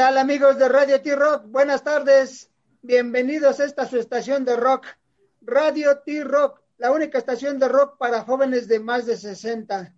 [0.00, 1.44] tal amigos de Radio T-Rock?
[1.48, 2.50] Buenas tardes.
[2.80, 4.86] Bienvenidos a esta su estación de rock,
[5.42, 9.92] Radio T-Rock, la única estación de rock para jóvenes de más de 60.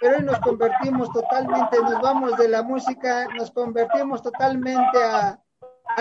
[0.00, 5.40] Pero hoy nos convertimos totalmente, nos vamos de la música, nos convertimos totalmente a,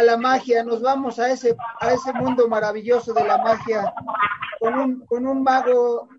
[0.04, 3.92] la magia, nos vamos a ese, a ese mundo maravilloso de la magia,
[4.60, 6.10] con un, con un mago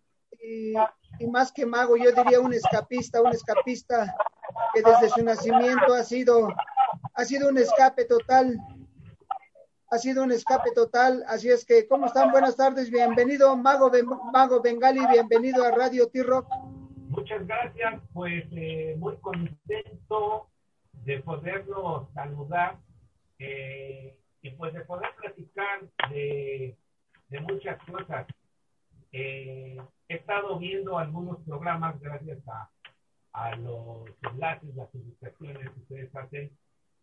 [0.41, 4.13] y más que mago, yo diría un escapista, un escapista
[4.75, 6.49] que desde su nacimiento ha sido,
[7.15, 8.59] ha sido un escape total.
[9.91, 11.23] Ha sido un escape total.
[11.29, 12.31] Así es que, ¿cómo están?
[12.31, 12.91] Buenas tardes.
[12.91, 15.01] Bienvenido, Mago, Ben- Mago Bengali.
[15.11, 16.47] Bienvenido a Radio T-Rock.
[17.09, 20.49] Muchas gracias, pues eh, muy contento
[21.05, 22.79] de poderlo saludar
[23.39, 26.75] eh, y pues de poder platicar de,
[27.43, 28.27] muchas cosas.
[29.13, 29.77] Eh,
[30.09, 32.71] he estado viendo algunos programas gracias a,
[33.35, 36.51] a los enlaces, las invitaciones que ustedes hacen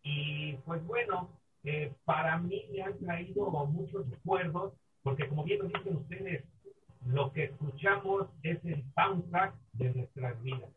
[0.02, 1.30] y pues bueno,
[1.64, 6.44] eh, para mí me han traído muchos recuerdos porque como bien lo dicen ustedes,
[7.06, 10.70] lo que escuchamos es el soundtrack de nuestras vidas.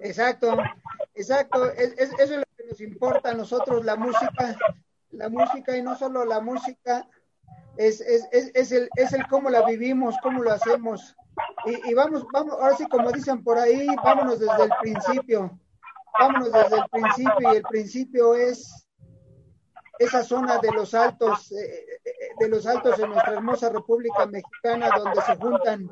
[0.00, 0.56] Exacto,
[1.14, 1.70] exacto.
[1.72, 4.56] Es, es- eso es lo que nos importa a nosotros, la música.
[5.12, 7.04] La música y no solo la música,
[7.76, 11.16] es, es, es, el, es el cómo la vivimos, cómo lo hacemos.
[11.66, 15.58] Y, y vamos, vamos, ahora sí, como dicen por ahí, vámonos desde el principio.
[16.18, 18.86] Vámonos desde el principio y el principio es
[19.98, 24.88] esa zona de los altos, eh, eh, de los altos en nuestra hermosa República Mexicana,
[24.96, 25.90] donde se juntan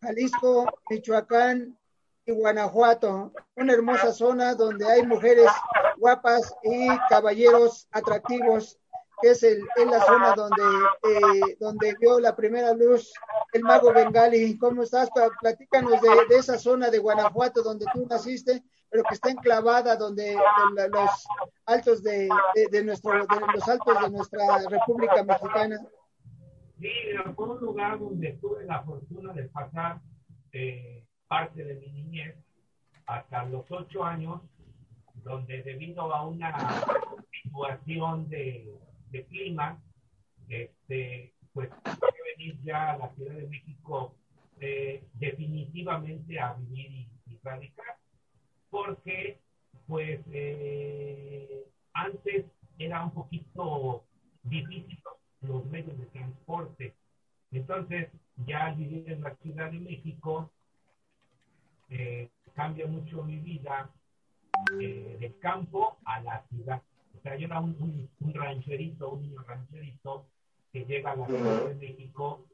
[0.00, 1.78] Jalisco, Michoacán
[2.26, 5.50] y Guanajuato, una hermosa zona donde hay mujeres
[5.98, 8.78] guapas y caballeros atractivos,
[9.24, 13.10] que es, el, es la zona donde, eh, donde vio la primera luz
[13.54, 14.58] el mago Bengali.
[14.58, 15.08] ¿Cómo estás?
[15.14, 19.96] Pla- Platícanos de, de esa zona de Guanajuato donde tú naciste, pero que está enclavada
[19.96, 20.36] donde
[20.92, 21.26] los
[21.64, 22.28] altos de,
[22.70, 25.80] de nuestro, de los altos de nuestra República Mexicana.
[26.78, 26.90] Sí,
[27.34, 30.02] fue un lugar donde tuve la fortuna de pasar
[30.52, 32.36] eh, parte de mi niñez
[33.06, 34.42] hasta los ocho años,
[35.14, 36.84] donde debido a una
[37.42, 38.70] situación de,
[39.14, 39.80] de clima,
[40.48, 41.70] este, pues
[42.36, 44.16] venir ya a la Ciudad de México
[44.60, 46.90] eh, definitivamente a vivir
[47.26, 47.98] y, radicar,
[48.70, 49.38] porque
[49.86, 52.46] pues eh, antes
[52.78, 54.04] era un poquito
[54.42, 54.98] difícil
[55.42, 56.94] los medios de transporte.
[57.52, 58.08] Entonces,
[58.46, 60.50] ya vivir en la Ciudad de México,
[61.90, 63.90] eh, cambia mucho mi vida
[64.80, 66.82] eh, del campo a la ciudad.
[67.24, 70.26] Sea, yo era un, un, un rancherito, un niño rancherito
[70.70, 72.44] que llega a la Ciudad de México,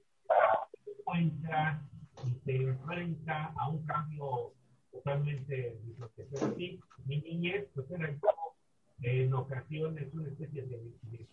[0.84, 1.82] se encuentra
[2.24, 4.52] y se enfrenta a un cambio
[4.92, 6.28] totalmente disruptivo.
[6.30, 8.54] Pero sí, mi niñez, pues era como
[9.02, 11.26] en ocasiones una especie de, de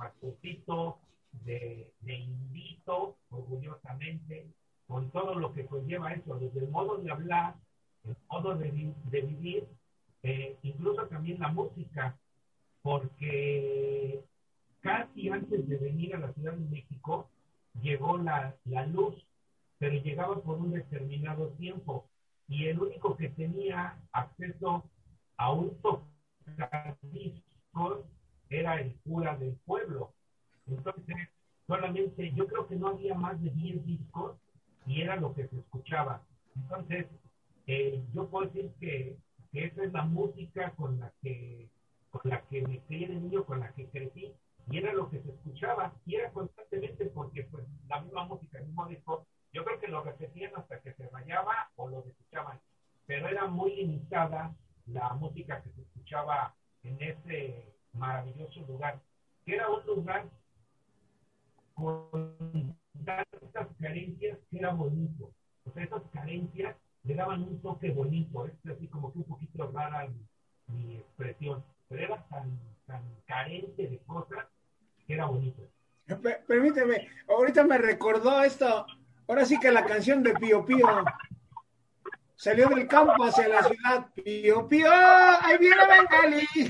[1.46, 4.48] de, de indito, orgullosamente,
[4.88, 7.54] con todo lo que conlleva eso, desde el modo de hablar,
[8.04, 8.72] el modo de,
[9.12, 9.68] de vivir,
[10.24, 12.18] eh, incluso también la música,
[12.88, 14.24] porque
[14.80, 17.28] casi antes de venir a la Ciudad de México
[17.81, 19.14] llegó la, la luz,
[19.78, 22.08] pero llegaba por un determinado tiempo
[22.48, 24.86] y el único que tenía acceso
[25.36, 25.78] a un
[26.46, 26.86] tocadiscos
[28.50, 30.14] era el cura del pueblo.
[30.66, 31.18] Entonces,
[31.68, 34.38] solamente, yo creo que no había más de 10 discos
[34.86, 36.22] y era lo que se escuchaba.
[36.56, 37.08] Entonces,
[37.66, 39.18] eh, yo puedo decir que,
[39.52, 41.68] que esa es la música con la que
[42.18, 44.34] con la que me crié de niño, con la que crecí,
[44.70, 48.66] y era lo que se escuchaba, y era constantemente porque pues la misma música, el
[48.66, 52.60] mismo disco, yo creo que lo repetían hasta que se rayaba o lo escuchaban,
[53.06, 54.54] pero era muy limitada
[54.88, 59.00] la música que se escuchaba en ese maravilloso lugar,
[59.46, 60.30] que era un lugar
[61.74, 65.32] con tantas carencias que era bonito.
[65.66, 68.46] O sea, esas carencias le daban un toque bonito.
[68.46, 70.25] Es así como que un poquito rara mi,
[70.68, 71.63] mi expresión.
[71.89, 74.45] Pero era tan, tan carente de cosas
[75.06, 75.63] que era bonito.
[76.22, 78.86] Per- Permíteme, ahorita me recordó esto.
[79.28, 80.88] Ahora sí que la canción de Pío Pío
[82.36, 84.07] salió del campo hacia la ciudad.
[84.13, 86.48] Pío Pío, ahí viene Bengali.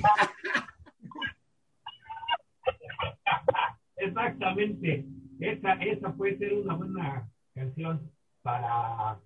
[3.97, 5.05] Exactamente.
[5.39, 8.11] Esa, esa puede ser una buena canción
[8.41, 9.19] para,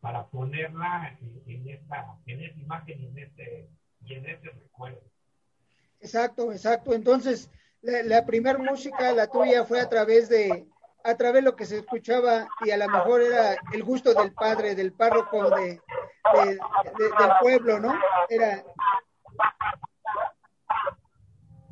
[0.00, 3.68] para ponerla en, en esa, en esa imagen y en ese,
[4.04, 5.00] y en ese recuerdo.
[6.06, 6.92] Exacto, exacto.
[6.94, 7.50] Entonces,
[7.82, 10.66] la, la primer música, la tuya, fue a través de,
[11.02, 14.32] a través de lo que se escuchaba y a lo mejor era el gusto del
[14.32, 15.80] padre, del párroco de,
[16.34, 16.58] de-
[16.98, 17.92] de- del pueblo, ¿no?
[18.28, 18.64] Era,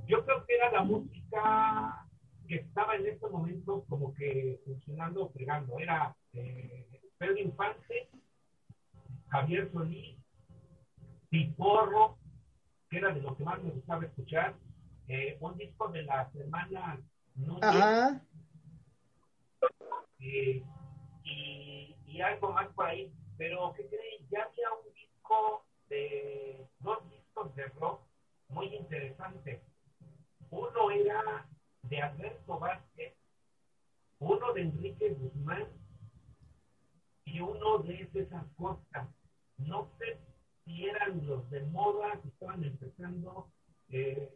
[0.07, 2.07] yo creo que era la música
[2.49, 5.79] que estaba en este momento como que funcionando, fregando.
[5.79, 6.87] Era eh,
[7.19, 8.11] Pedro Infante,
[9.29, 10.19] Javier Solís,
[11.31, 12.19] Piporro,
[12.97, 14.55] era de lo que más me gustaba escuchar,
[15.09, 17.01] eh, un disco de la semana
[17.35, 18.23] Núñez,
[20.21, 20.63] eh,
[21.25, 23.13] y, y, algo más por ahí.
[23.37, 24.27] Pero, ¿qué creen?
[24.31, 28.01] Ya había un disco de dos discos de rock
[28.49, 29.61] muy interesantes.
[30.51, 31.47] Uno era
[31.83, 33.15] de Alberto Vázquez,
[34.21, 35.67] uno de Enrique Guzmán
[37.25, 39.09] y uno de César Costa.
[39.59, 40.19] No sé
[40.65, 43.49] si eran los de moda, que estaban empezando,
[43.91, 44.31] eh,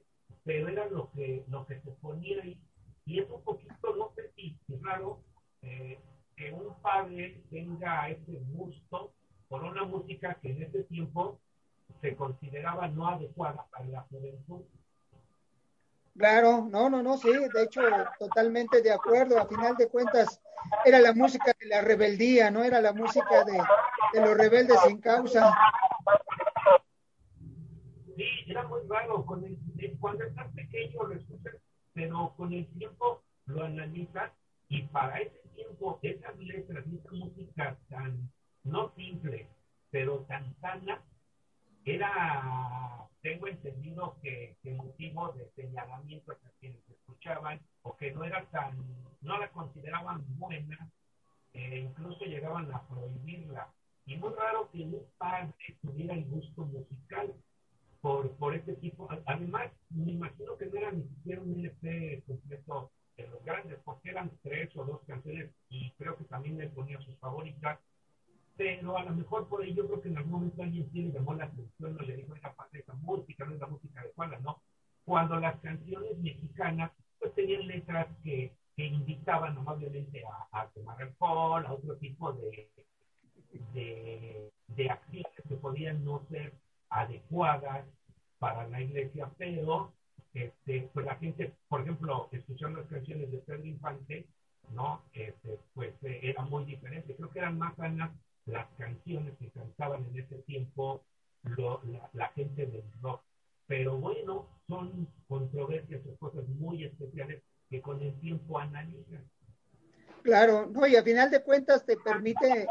[0.44, 2.60] pero era lo que, lo que se ponía ahí.
[3.06, 5.20] Y es un poquito, no sé si es raro,
[5.62, 5.98] eh,
[6.36, 9.12] que un padre tenga ese gusto
[9.48, 11.40] por una música que en ese tiempo
[12.00, 14.62] se consideraba no adecuada para la juventud.
[16.16, 17.80] Claro, no, no, no, sí, de hecho,
[18.18, 19.38] totalmente de acuerdo.
[19.38, 20.40] A final de cuentas,
[20.84, 23.62] era la música de la rebeldía, no era la música de,
[24.12, 25.54] de los rebeldes sin causa.
[28.58, 29.24] Era muy raro.
[29.24, 29.56] Con el,
[30.00, 31.54] cuando estás pequeño lo escuchas,
[31.92, 34.32] pero con el tiempo lo analizas
[34.68, 38.28] y para ese tiempo, esas letras y esa música tan,
[38.64, 39.46] no simple,
[39.90, 41.00] pero tan sana,
[41.84, 48.44] era, tengo entendido que, que motivo de señalamiento a quienes escuchaban o que no era
[48.46, 48.76] tan,
[49.20, 50.90] no la consideraban buena,
[51.52, 53.72] eh, incluso llegaban a prohibirla.
[54.04, 57.32] Y muy raro que un padre tuviera el gusto musical
[58.00, 59.08] por, por este tipo.
[59.26, 64.10] Además, me imagino que no era ni siquiera un LP completo de los grandes, porque
[64.10, 67.78] eran tres o dos canciones y creo que también le ponía sus favoritas
[68.58, 71.12] pero a lo mejor por ahí yo creo que en algún momento alguien sí le
[71.12, 74.00] llamó la atención, no le dijo, esa parte de esa música, no es la música
[74.00, 74.60] adecuada, ¿no?
[75.04, 76.90] Cuando las canciones mexicanas,
[77.20, 82.68] pues tenían letras que, que invitaban amablemente a, a tomar alcohol, a otro tipo de,
[83.72, 86.52] de, de acciones que podían no ser
[86.90, 87.84] adecuadas
[88.38, 89.92] para la iglesia, pero
[90.34, 94.26] este, pues la gente, por ejemplo, escuchando las canciones de Pedro Infante,
[94.72, 95.02] ¿no?
[95.12, 97.14] Este, pues eh, era muy diferente.
[97.16, 98.10] Creo que eran más sanas
[98.46, 101.02] las canciones que cantaban en ese tiempo
[101.42, 103.22] lo, la, la, gente del rock.
[103.66, 109.28] Pero bueno, son controversias o cosas muy especiales que con el tiempo analizan.
[110.22, 112.66] Claro, no, y a final de cuentas te permite,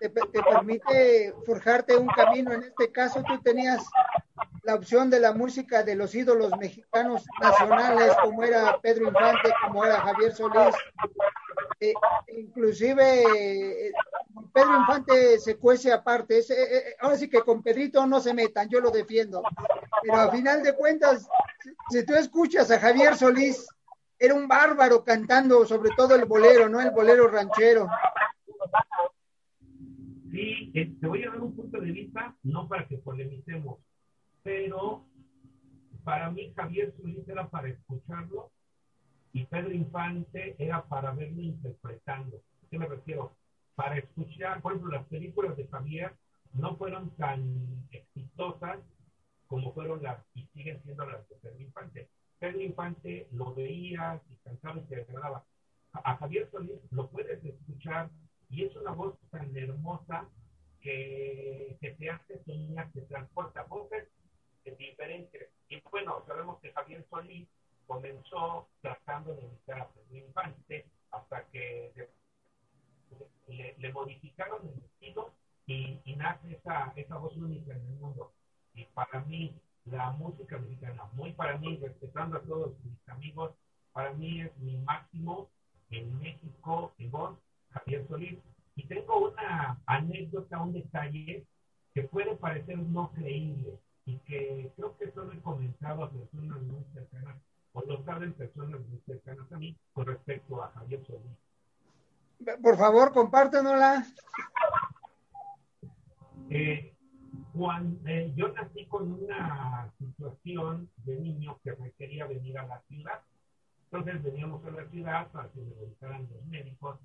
[0.00, 2.52] te, te permite forjarte un camino.
[2.52, 3.84] En este caso tú tenías
[4.62, 9.84] la opción de la música de los ídolos mexicanos nacionales, como era Pedro Infante, como
[9.84, 10.74] era Javier Solís,
[11.80, 11.94] eh,
[12.36, 13.22] inclusive
[13.86, 13.92] eh,
[14.52, 16.38] Pedro Infante se cuece aparte.
[16.38, 19.42] Eh, eh, ahora sí que con Pedrito no se metan, yo lo defiendo.
[20.02, 21.26] Pero a final de cuentas,
[21.62, 23.66] si, si tú escuchas a Javier Solís,
[24.18, 26.80] era un bárbaro cantando sobre todo el bolero, ¿no?
[26.80, 27.88] El bolero ranchero.
[30.30, 33.78] Sí, eh, te voy a dar un punto de vista, no para que polemicemos,
[34.42, 35.04] pero
[36.04, 38.50] para mí Javier Solís era para escucharlo
[39.32, 42.36] y Pedro Infante era para verlo interpretando.
[42.36, 43.34] ¿A qué me refiero?
[43.74, 46.14] Para escuchar, por ejemplo, las películas de Javier
[46.52, 48.78] no fueron tan exitosas
[49.46, 52.08] como fueron las y siguen siendo las de Pedro Infante.
[52.38, 55.44] Pedro Infante lo veías y cantaba y te agradaba.
[55.92, 58.10] A, Javier Solís lo puedes escuchar
[58.50, 60.28] y es una voz tan hermosa
[60.80, 64.08] que, que te hace soñar, te transporta voces
[64.78, 65.48] diferentes.
[65.68, 67.48] Y bueno, sabemos que Javier Solís
[67.86, 71.92] comenzó tratando de imitar a Pedro Infante hasta que
[73.48, 75.32] le, le modificaron el estilo
[75.66, 78.32] y, y, nace esa, esa voz única en el mundo.
[78.74, 79.54] Y para mí,
[79.86, 83.52] la música mexicana, muy para mí, respetando a todos mis amigos,
[83.92, 85.48] para mí es mi máximo
[85.90, 87.36] en México, en voz,
[87.72, 88.38] Javier Solís.
[88.76, 91.44] Y tengo una anécdota, un detalle
[91.94, 96.84] que puede parecer no creíble y que creo que solo he comentado a personas muy
[96.94, 97.36] cercanas
[97.72, 102.58] o lo saben personas muy cercanas a mí con respecto a Javier Solís.
[102.62, 104.06] Por favor, compártenosla.
[106.48, 106.94] Eh,
[107.52, 113.20] cuando, eh, yo nací con una situación de niño que requería venir a la ciudad.
[113.84, 116.98] Entonces veníamos a la ciudad para que me revisaran los médicos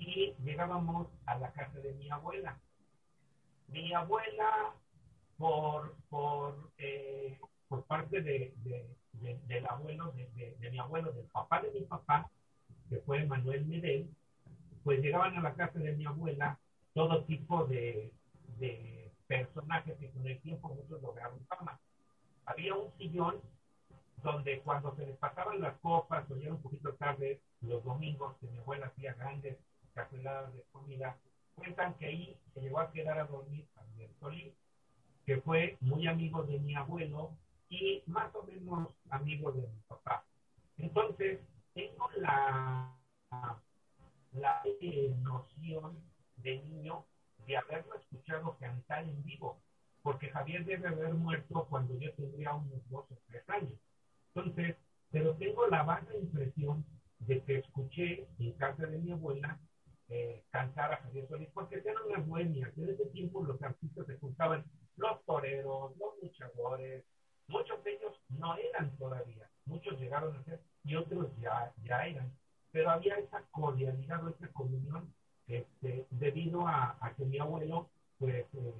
[0.00, 2.58] y llegábamos a la casa de mi abuela.
[3.68, 4.74] Mi abuela,
[5.36, 7.38] por, por, eh,
[7.68, 12.30] por parte de, de, de, del abuelo, de, mi abuelo, del papá de mi papá,
[12.88, 14.10] que fue Manuel Medel,
[14.82, 16.58] pues llegaban a la casa de mi abuela
[16.94, 18.12] todo tipo de,
[19.26, 21.78] personajes que con el tiempo muchos lograron fama.
[22.46, 23.40] Había un sillón
[24.24, 28.48] donde cuando se les pasaban las copas o ya un poquito tarde, los domingos, que
[28.48, 29.56] mi abuela hacía grandes
[30.00, 31.16] cazueladas de comida,
[31.54, 34.54] cuentan que ahí se llegó a quedar a dormir Javier Solís,
[35.26, 37.32] que fue muy amigo de mi abuelo
[37.68, 40.24] y más o menos amigo de mi papá.
[40.78, 41.40] Entonces,
[41.74, 42.96] tengo la,
[44.32, 44.62] la
[45.22, 46.02] noción
[46.36, 47.04] de niño
[47.46, 49.60] de haberlo escuchado cantar en vivo,
[50.02, 53.78] porque Javier debe haber muerto cuando yo tendría unos dos o tres años.
[54.34, 54.76] Entonces,
[55.10, 56.84] pero tengo la vaga impresión
[57.18, 59.58] de que escuché en casa de mi abuela
[60.10, 62.76] eh, cantar a Javier Solís, porque eran unas bohemias.
[62.76, 64.64] En ese tiempo los artistas se juntaban,
[64.96, 67.04] los toreros, los luchadores,
[67.46, 72.32] muchos de ellos no eran todavía, muchos llegaron a ser y otros ya, ya eran,
[72.72, 75.12] pero había esa cordialidad o esa comunión
[75.46, 78.74] este, debido a, que mi abuelo pues, eh,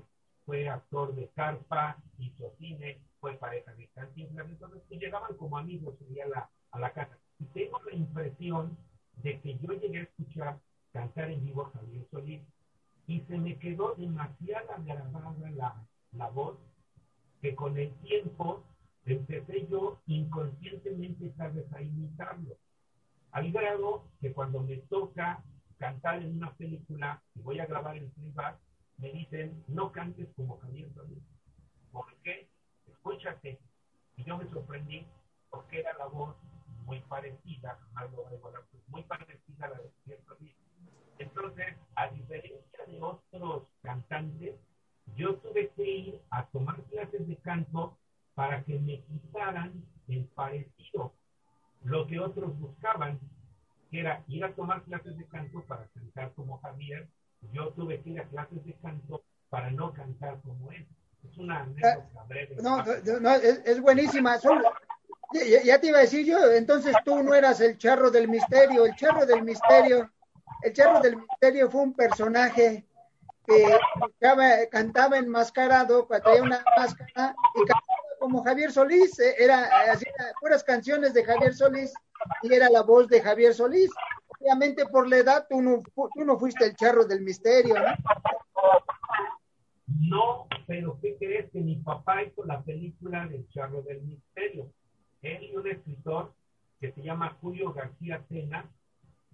[0.44, 5.94] fue actor de carpa, hizo cine, fue pareja de Cantinflas, entonces pues, llegaban como amigos
[6.00, 7.18] a la, a la casa.
[7.38, 8.76] Y tengo la impresión
[9.16, 10.58] de que yo llegué a escuchar
[10.92, 12.42] cantar en vivo a Javier Solís
[13.06, 16.58] y se me quedó demasiada grabada la, la voz
[17.40, 18.64] que con el tiempo
[19.04, 22.56] empecé yo inconscientemente tal vez a imitarlo.
[23.32, 25.42] Al grado que cuando me toca
[25.78, 28.58] cantar en una película y voy a grabar el playback,
[28.98, 31.22] me dicen, no cantes como Javier Solís.
[31.90, 32.48] ¿Por qué?
[32.86, 33.58] Escúchate.
[34.16, 35.06] Y yo me sorprendí
[35.48, 36.36] porque era la voz
[36.84, 37.78] muy parecida,
[38.88, 40.54] muy parecida a la de Javier Solís.
[41.18, 44.56] Entonces, a diferencia de otros cantantes,
[45.16, 47.98] yo tuve que ir a tomar clases de canto
[48.34, 49.72] para que me quitaran
[50.08, 51.12] el parecido,
[51.82, 53.18] lo que otros buscaban,
[53.90, 57.08] que era ir a tomar clases de canto para cantar como Javier,
[57.52, 60.86] yo tuve que ir a clases de canto para no cantar como él.
[61.28, 62.56] Es una anécdota breve.
[62.62, 62.84] No,
[63.20, 64.38] no, es, buenísima.
[65.32, 68.86] ya, ya, te iba a decir yo, entonces tú no eras el charro del misterio,
[68.86, 70.08] el charro del misterio,
[70.62, 72.86] el charro del misterio fue un personaje
[73.50, 80.62] que cantaba, enmascarado, traía una máscara y cantaba como Javier Solís, eh, era, hacía puras
[80.62, 81.92] canciones de Javier Solís
[82.42, 83.90] y era la voz de Javier Solís.
[84.38, 87.94] Obviamente por la edad tú no, tú no fuiste el charro del misterio, ¿no?
[89.86, 91.50] No, pero ¿qué crees?
[91.50, 94.70] Que mi papá hizo la película del charro del misterio.
[95.22, 96.32] Él y un escritor
[96.78, 98.70] que se llama Julio García Cena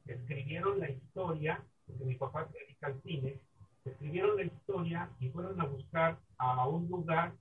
[0.07, 3.41] escribieron la historia, porque mi papá se dedica al cine,
[3.91, 7.33] escribieron la historia y fueron a buscar a un lugar,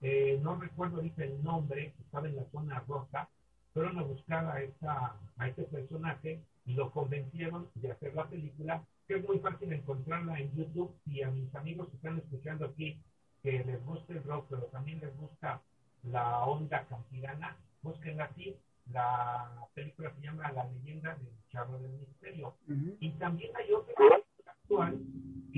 [0.00, 3.28] eh, no recuerdo ahorita el nombre, estaba en la zona roja,
[3.72, 8.84] fueron a buscar a, esta, a este personaje y lo convencieron de hacer la película,
[9.06, 13.00] que es muy fácil encontrarla en YouTube y a mis amigos que están escuchando aquí,
[13.42, 15.60] que les gusta el rock, pero también les gusta
[16.04, 18.56] la onda campirana, búsquenla así,
[18.92, 22.54] la película se llama La leyenda del charro del misterio.
[23.00, 24.98] Y también hay otra película actual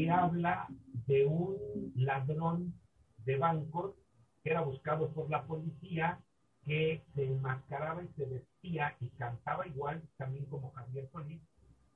[0.00, 0.66] que habla
[1.06, 2.72] de un ladrón
[3.18, 3.94] de bancos
[4.42, 6.18] que era buscado por la policía,
[6.64, 11.42] que se enmascaraba y se vestía y cantaba igual también como Javier Solís,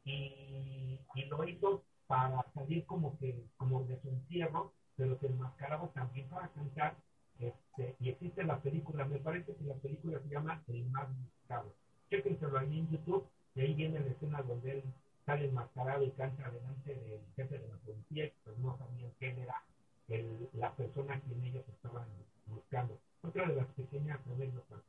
[0.05, 5.89] y, y lo hizo para salir como que como de su encierro, pero se enmascaraba
[5.95, 6.99] también para cantar
[7.39, 11.75] este, y existe la película, me parece que la película se llama El más buscado.
[12.11, 14.85] Chéquenselo ahí en YouTube, y ahí viene la escena donde él
[15.25, 19.63] sale enmascarado y canta delante del jefe de la policía, pues no sabían quién era
[20.09, 22.07] el, la persona a quien ellos estaban
[22.47, 22.99] buscando.
[23.23, 24.81] Otra de las pequeñas anécdotas.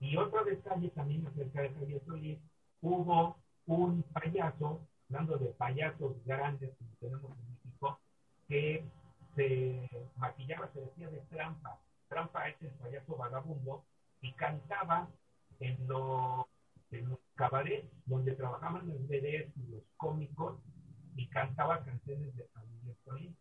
[0.00, 2.38] Y otro detalle también acerca de Javier Solís,
[2.80, 3.36] hubo
[3.66, 7.98] un payaso, hablando de payasos grandes que tenemos en México,
[8.48, 8.84] que
[9.36, 11.78] se maquillaba, se decía de trampa.
[12.08, 13.84] Trampa es el payaso vagabundo
[14.20, 15.08] y cantaba
[15.60, 16.46] en los,
[16.94, 20.58] en los cabarets donde trabajaban los bebés y los cómicos
[21.16, 23.32] y cantaba canciones de familia Solís.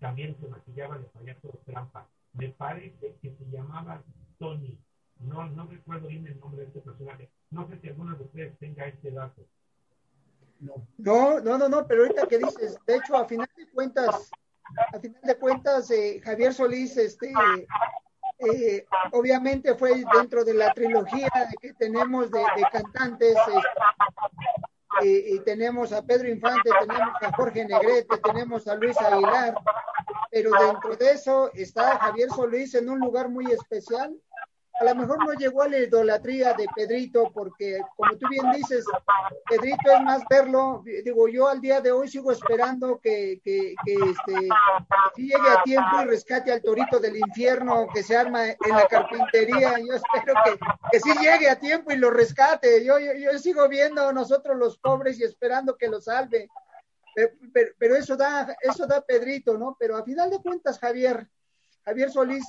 [0.00, 2.08] También se maquillaba de payaso trampa.
[2.34, 4.02] Me parece que se llamaba
[4.38, 4.78] Tony.
[5.20, 7.30] No, no recuerdo bien el nombre de este personaje.
[7.50, 9.44] No sé si alguno de ustedes tenga este dato.
[10.60, 14.30] No, no, no, no, pero ahorita que dices, de hecho, a final de cuentas,
[14.92, 17.32] a final de cuentas, eh, Javier Solís, este,
[19.12, 21.28] obviamente fue dentro de la trilogía
[21.60, 22.42] que tenemos de,
[22.72, 23.36] cantantes,
[25.02, 29.54] eh, y tenemos a Pedro Infante, tenemos a Jorge Negrete, tenemos a Luis Aguilar,
[30.30, 34.16] pero dentro de eso está Javier Solís en un lugar muy especial,
[34.80, 38.84] a lo mejor no llegó a la idolatría de Pedrito, porque como tú bien dices,
[39.48, 43.94] Pedrito es más verlo, digo, yo al día de hoy sigo esperando que, que, que
[43.94, 44.48] este,
[45.16, 49.78] llegue a tiempo y rescate al torito del infierno que se arma en la carpintería,
[49.78, 50.58] yo espero que,
[50.92, 54.78] que sí llegue a tiempo y lo rescate, yo, yo, yo sigo viendo nosotros los
[54.78, 56.48] pobres y esperando que lo salve,
[57.14, 59.76] pero, pero, pero eso da, eso da Pedrito, ¿no?
[59.78, 61.26] Pero a final de cuentas, Javier,
[61.84, 62.44] Javier Solís,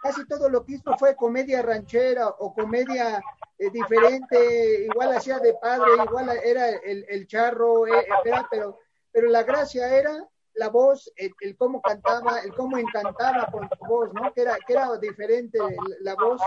[0.00, 3.22] casi todo lo que hizo fue comedia ranchera o comedia
[3.58, 8.78] eh, diferente, igual hacía de padre, igual era el, el charro, eh, era, pero,
[9.12, 13.84] pero la gracia era la voz, el, el, cómo cantaba, el cómo encantaba con su
[13.86, 14.32] voz, ¿no?
[14.32, 15.58] Que era, que era diferente
[16.00, 16.40] la voz.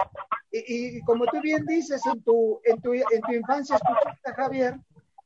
[0.52, 4.34] Y, y, como tú bien dices, en tu, en tu, en tu infancia escuchaste a
[4.34, 4.76] Javier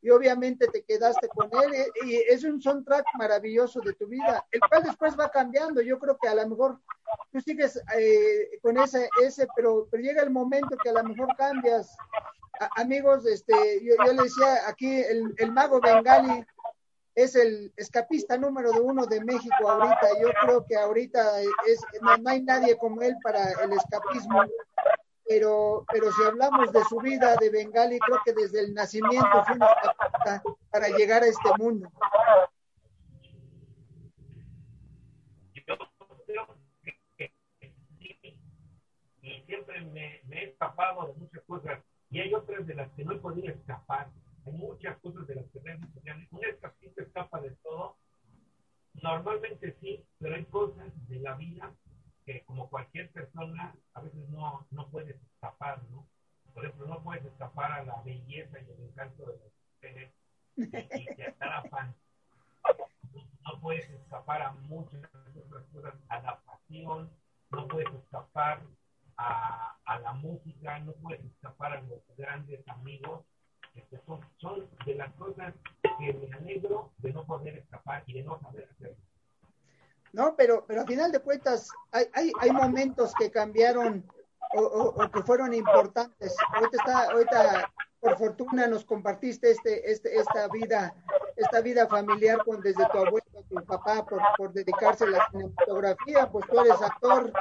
[0.05, 4.45] y obviamente te quedaste con él eh, y es un soundtrack maravilloso de tu vida,
[4.51, 5.81] el cual después va cambiando.
[5.81, 6.79] Yo creo que a lo mejor
[7.31, 11.35] tú sigues eh, con ese, ese pero, pero llega el momento que a lo mejor
[11.35, 11.97] cambias.
[12.75, 16.45] Amigos, este, yo, yo, le decía aquí, el, el mago Bengali
[17.15, 20.07] es el escapista número uno de México ahorita.
[20.21, 21.31] Yo creo que ahorita
[22.01, 24.43] no, no hay nadie como él para el escapismo
[25.27, 29.55] pero, pero si hablamos de su vida de Bengali, creo que desde el nacimiento fue
[29.55, 31.89] una capita para llegar a este mundo.
[35.53, 35.63] Yo
[36.25, 36.47] creo
[37.17, 37.33] que
[37.99, 38.39] sí,
[39.21, 41.79] y siempre me, me, he escapado de muchas cosas,
[42.11, 44.09] y hay otras de las que no he podido escapar.
[44.45, 45.99] Hay muchas cosas de las que realmente
[46.31, 47.97] un escapista escapa de todo.
[48.93, 51.73] Normalmente sí, pero hay cosas de la vida
[52.25, 56.07] que como cualquier persona a veces no, no puedes escapar, ¿no?
[56.53, 60.11] Por ejemplo, no puedes escapar a la belleza y el encanto de las mujeres
[60.55, 61.95] y, y te atrapan.
[63.43, 65.03] No puedes escapar a muchas
[65.35, 67.11] otras cosas, a la pasión,
[67.51, 68.61] no puedes escapar
[69.17, 73.23] a, a la música, no puedes escapar a los grandes amigos.
[73.75, 75.53] Este, son, son de las cosas
[75.99, 78.97] que me alegro de no poder escapar y de no saber hacerlo.
[80.15, 80.35] ¿no?
[80.85, 84.05] Pero, pero a final de cuentas hay, hay, hay momentos que cambiaron
[84.53, 86.35] o, o, o, que fueron importantes.
[86.53, 90.93] Ahorita está, ahorita por fortuna nos compartiste este, este, esta vida,
[91.35, 96.29] esta vida familiar con desde tu abuelo, tu papá, por, por dedicarse a la cinematografía,
[96.31, 97.33] pues tú eres actor,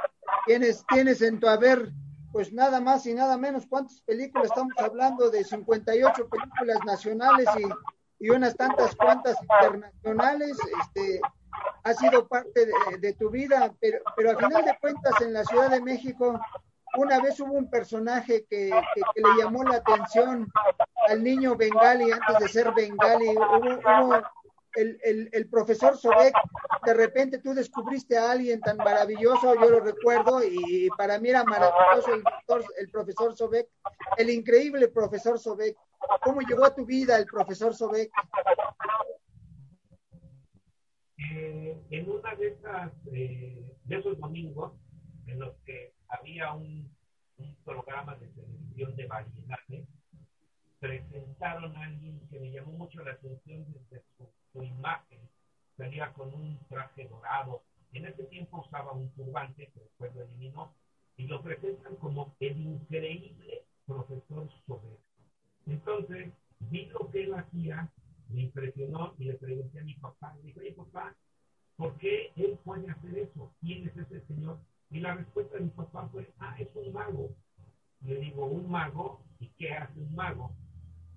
[0.47, 1.93] tienes, tienes en tu haber
[2.33, 5.31] pues nada más y nada menos, ¿cuántas películas estamos hablando?
[5.31, 11.21] De 58 películas nacionales y, y unas tantas cuantas internacionales, este,
[11.85, 15.45] ha sido parte de, de, tu vida, pero, pero al final de cuentas en la
[15.45, 16.41] Ciudad de México,
[16.97, 20.51] una vez hubo un personaje que, que, que le llamó la atención
[21.09, 24.23] al niño bengali antes de ser bengali, hubo, hubo
[24.75, 26.35] el, el, el, profesor Sobek,
[26.85, 31.45] de repente tú descubriste a alguien tan maravilloso, yo lo recuerdo, y para mí era
[31.45, 33.69] maravilloso el, doctor, el profesor Sobek,
[34.17, 35.77] el increíble profesor Sobek.
[36.23, 38.11] ¿Cómo llegó a tu vida el profesor Sobek?
[41.31, 44.73] Eh, en una de esas eh, de esos domingos
[45.27, 46.91] en los que había un,
[47.39, 49.89] un programa de televisión de variedades
[50.81, 55.21] presentaron a alguien que me llamó mucho la atención desde su, su imagen.
[55.77, 57.63] Salía con un traje dorado.
[57.93, 60.75] En ese tiempo usaba un turbante que después lo eliminó
[61.17, 64.99] y lo presentan como el increíble profesor Sober
[65.67, 67.91] entonces vi lo que él hacía
[68.29, 71.15] me impresionó y le pregunté a mi papá, le dije, oye papá,
[71.77, 73.53] ¿por qué él puede hacer eso?
[73.61, 74.59] ¿Quién es ese señor?
[74.91, 77.31] Y la respuesta de mi papá fue, ah, es un mago.
[78.03, 79.23] Le digo, ¿un mago?
[79.41, 80.53] ¿Y qué hace un mago?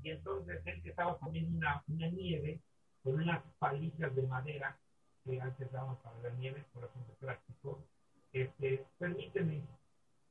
[0.03, 2.61] Y entonces él que estaba comiendo una, una nieve
[3.03, 4.77] con unas palitas de madera
[5.23, 7.83] que antes dábamos para la nieve, por ejemplo, plástico,
[8.31, 9.61] este, permíteme,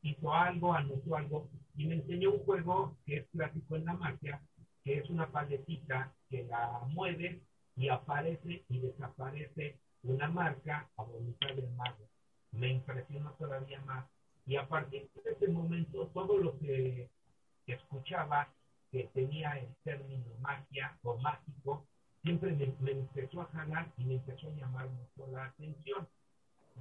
[0.03, 4.41] hizo algo, anotó algo y me enseñó un juego que es clásico en la magia,
[4.87, 7.43] que es una paletita que la mueve
[7.75, 12.07] y aparece y desaparece una marca a voluntad del mago.
[12.53, 14.07] Me impresionó todavía más.
[14.47, 17.11] Y a partir de ese momento, todo lo que
[17.67, 18.49] escuchaba
[18.93, 21.85] que tenía el término magia o mágico,
[22.23, 26.07] siempre me, me empezó a jalar y me empezó a llamar mucho la atención.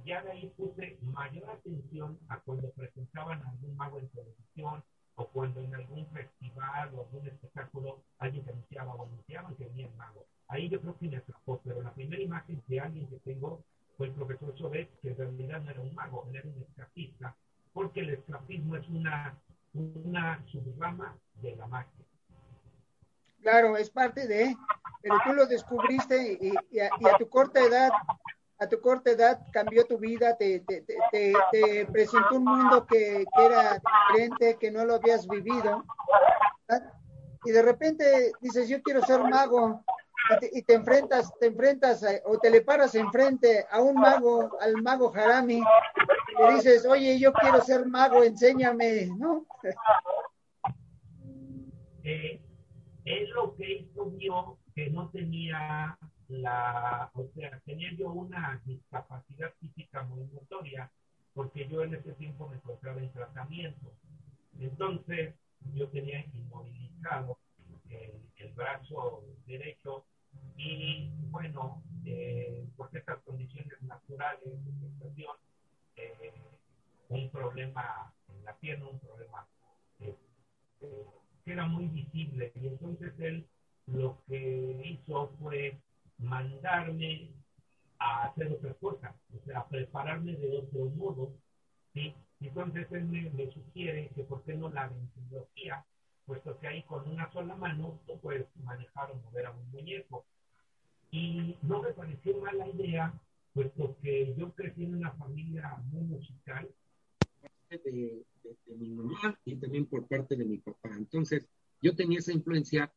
[0.04, 4.84] Ya de ahí puse mayor atención a cuando presentaban a algún mago en televisión
[5.16, 9.86] o cuando en algún festival o algún espectáculo alguien se anunciaba o anunciaban que venía
[9.86, 10.26] el mago.
[10.48, 13.64] Ahí yo creo que me atrapó, pero la primera imagen de alguien que tengo
[13.96, 17.34] fue el profesor Sobet, que en realidad no era un mago, era un escapista,
[17.72, 19.38] porque el escapismo es una,
[19.72, 22.04] una subrama de la magia.
[23.40, 24.56] Claro, es parte de,
[25.02, 27.90] pero tú lo descubriste y a, tu corta edad
[28.58, 30.62] a tu corta edad cambió tu vida, te,
[31.92, 35.84] presentó un mundo que, era diferente, que no lo habías vivido.
[37.44, 39.84] Y de repente dices, yo quiero ser mago.
[40.52, 45.12] Y te, enfrentas, te enfrentas o te le paras enfrente a un mago, al mago
[45.14, 49.46] Harami, y le dices, oye, yo quiero ser mago, enséñame, ¿no?
[52.08, 52.40] Eh,
[53.04, 59.52] él lo que hizo vio que no tenía la, o sea, tenía yo una discapacidad
[59.60, 60.90] física muy notoria,
[61.34, 63.92] porque yo en ese tiempo me encontraba en tratamiento.
[64.58, 65.34] Entonces,
[65.74, 67.38] yo tenía inmovilizado
[67.90, 70.06] el, brazo derecho
[70.56, 75.36] y, bueno, eh, por estas condiciones naturales de situación,
[75.96, 76.32] eh,
[77.10, 79.46] un problema en la pierna, un problema
[80.00, 80.16] eh,
[81.44, 82.50] que era muy visible.
[82.54, 83.46] Y entonces él
[83.86, 85.78] lo que hizo fue
[86.18, 87.30] mandarme
[87.98, 91.32] a hacer otra cosa, o sea, a prepararme de otro modo,
[91.94, 92.14] ¿sí?
[92.40, 95.84] Entonces él me, sugiere que por qué no la ventriloquía,
[96.26, 100.24] puesto que ahí con una sola mano tú puedes manejar o mover a un muñeco.
[101.10, 103.12] Y no me pareció mala idea,
[103.54, 106.68] puesto que yo crecí en una familia muy musical.
[107.70, 108.24] De, de,
[108.66, 110.90] de mi mamá y también por parte de mi papá.
[110.96, 111.46] Entonces,
[111.80, 112.92] yo tenía esa influencia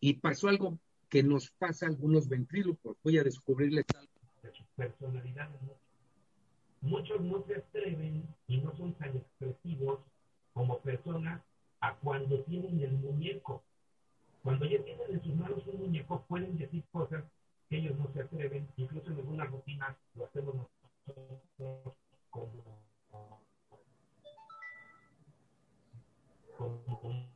[0.00, 0.78] y pasó algo
[1.14, 2.96] que nos pasa a algunos ventrílocos.
[3.04, 4.10] Voy a descubrirles algo.
[4.42, 5.60] De sus personalidades.
[6.80, 10.00] Muchos no se atreven y no son tan expresivos
[10.54, 11.40] como personas
[11.78, 13.62] a cuando tienen el muñeco.
[14.42, 17.22] Cuando ya tienen en sus manos un muñeco, pueden decir cosas
[17.68, 18.66] que ellos no se atreven.
[18.76, 21.94] Incluso en algunas rutinas lo hacemos nosotros
[22.28, 22.76] como,
[26.58, 27.32] como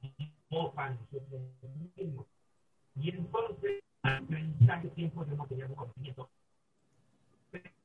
[0.51, 1.43] mofa nosotros
[1.97, 2.27] mismos.
[3.01, 4.27] Y entonces, al
[4.95, 6.29] tiempo yo no tenía un conocimiento,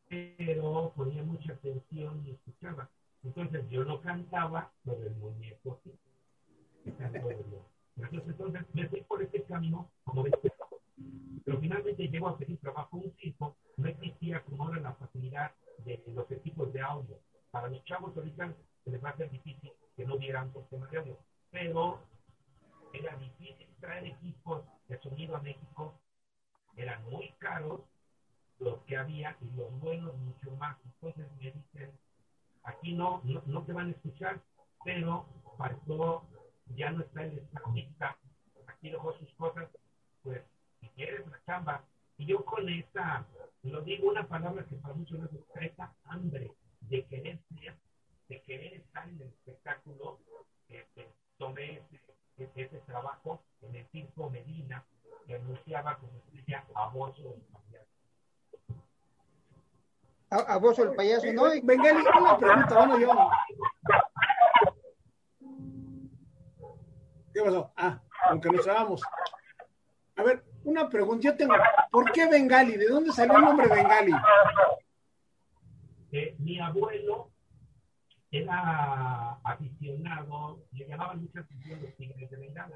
[0.10, 2.90] pero ponía mucha atención y escuchaba.
[3.24, 5.92] Entonces yo no cantaba, pero el muñeco sí.
[6.86, 10.26] Entonces, entonces me fui por este camino como
[11.46, 15.52] pero finalmente llego a pedir trabajo un circo, no existía como ahora la facilidad
[15.86, 17.20] de los equipos de audio.
[17.52, 20.98] Para los chavos ahorita se les va a hacer difícil que no vieran sistemas de
[21.00, 21.18] audio,
[21.52, 22.00] pero
[22.94, 25.94] era difícil traer equipos de sonido a México,
[26.78, 27.82] eran muy caros
[28.60, 30.78] los que había y los buenos mucho más.
[30.86, 31.92] Entonces me dicen,
[32.64, 34.40] aquí no, no, te van a escuchar,
[34.86, 35.26] pero
[35.58, 36.26] pasó,
[36.76, 38.18] ya no está el estadista,
[38.68, 39.70] aquí dejó sus cosas,
[40.24, 40.42] pues
[40.80, 41.84] si quieres la chamba.
[42.18, 43.26] Y yo con esa,
[43.64, 47.76] lo digo una palabra que para muchos no gusta, esa hambre de querer ser,
[48.30, 50.20] de querer estar en el espectáculo,
[50.70, 51.82] este, tomé
[52.44, 54.84] ese, ese trabajo en el Circo Medina,
[55.26, 57.88] que anunciaba como estrella a Bozo el payaso.
[60.30, 61.44] A, a Bozo el payaso, ¿no?
[61.64, 63.30] Venga, una pregunta, bueno, yo.
[67.34, 67.72] ¿Qué pasó?
[67.76, 69.02] Ah, aunque nos trabamos.
[70.16, 71.56] A ver, una pregunta, yo tengo,
[71.92, 72.78] ¿por qué Bengali?
[72.78, 74.14] ¿De dónde salió el nombre Bengali?
[76.12, 77.33] Eh, mi abuelo
[78.34, 82.76] era aficionado, le llamaban mucha atención los tigres de Bengala.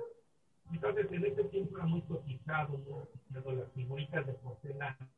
[0.71, 3.51] Entonces, en ese tiempo era muy cotizado, ¿no?
[3.51, 5.09] las figuritas de porcelana.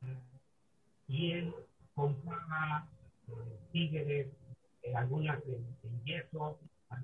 [1.08, 1.54] Y él
[1.94, 2.88] compraba
[3.28, 4.28] eh, tigres,
[4.84, 6.58] eh, algunas en, yeso,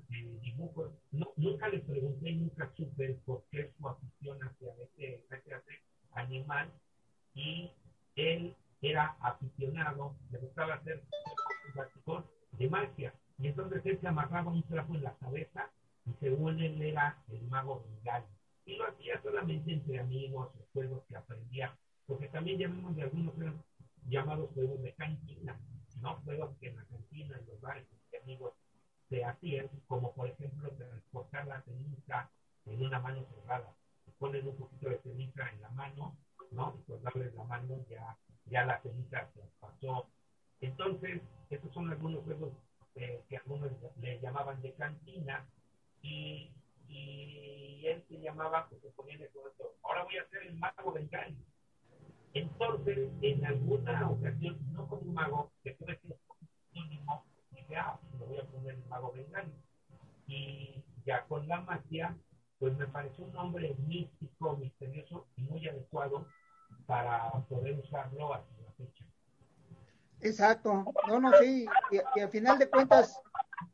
[0.08, 0.92] en dibujos.
[1.12, 5.82] No, nunca le pregunté, nunca supe por qué su afición hacia ese, hacia ese
[6.14, 6.70] animal.
[7.34, 7.70] Y
[8.14, 11.02] él era aficionado, le gustaba hacer
[12.52, 13.12] de magia.
[13.38, 15.70] Y entonces él se amarraba un trapo en la cabeza
[16.06, 18.24] y según él era el mago Bengali
[18.64, 23.34] y lo hacía solamente entre amigos, juegos que aprendía, porque también llamamos de algunos
[24.08, 25.58] llamados juegos de cantina,
[26.00, 26.16] ¿no?
[26.24, 28.54] Juegos que en la cantina, en los bares, entre amigos
[29.08, 32.30] se hacían, como por ejemplo transportar la ceniza
[32.66, 33.72] en una mano cerrada.
[34.18, 36.16] Ponen un poquito de ceniza en la mano,
[36.50, 36.74] ¿no?
[36.78, 40.08] Y por darles la mano ya, ya la ceniza se pasó.
[40.60, 41.20] Entonces,
[41.50, 42.52] estos son algunos juegos
[43.28, 45.46] que algunos le llamaban de cantina
[46.02, 46.50] y
[47.86, 49.18] él se llamaba, se ponía
[49.82, 51.36] ahora voy a ser el mago Bengali.
[52.34, 56.16] Entonces, en alguna ocasión, no como un mago, que tuve que
[56.72, 59.52] sinónimo, dije, ah, me voy a poner el mago Bengali.
[60.26, 62.16] Y ya con la magia,
[62.58, 66.26] pues me pareció un nombre místico, misterioso y muy adecuado
[66.86, 69.05] para poder usarlo hasta la fecha.
[70.26, 73.20] Exacto, no, no, sí, y, al final de cuentas,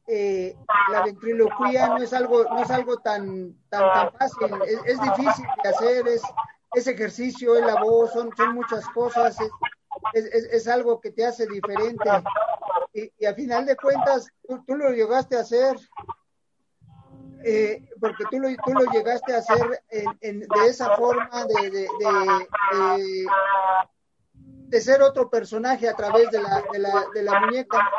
[0.06, 0.54] eh,
[0.90, 5.70] la ventriloquía no es algo, no es algo tan, tan, tan fácil, es, difícil de
[5.70, 9.36] hacer, es, ejercicio, es la voz, son, muchas cosas,
[10.12, 12.10] es, algo que te hace diferente.
[12.92, 14.28] Y, y a final de cuentas,
[14.66, 15.78] tú, lo llegaste a hacer,
[17.44, 19.82] eh, porque tú lo, tú lo llegaste a hacer
[20.20, 23.26] en, de esa forma de, de, de,
[24.80, 27.90] ser otro personaje a través de la, de la, de la muñeca.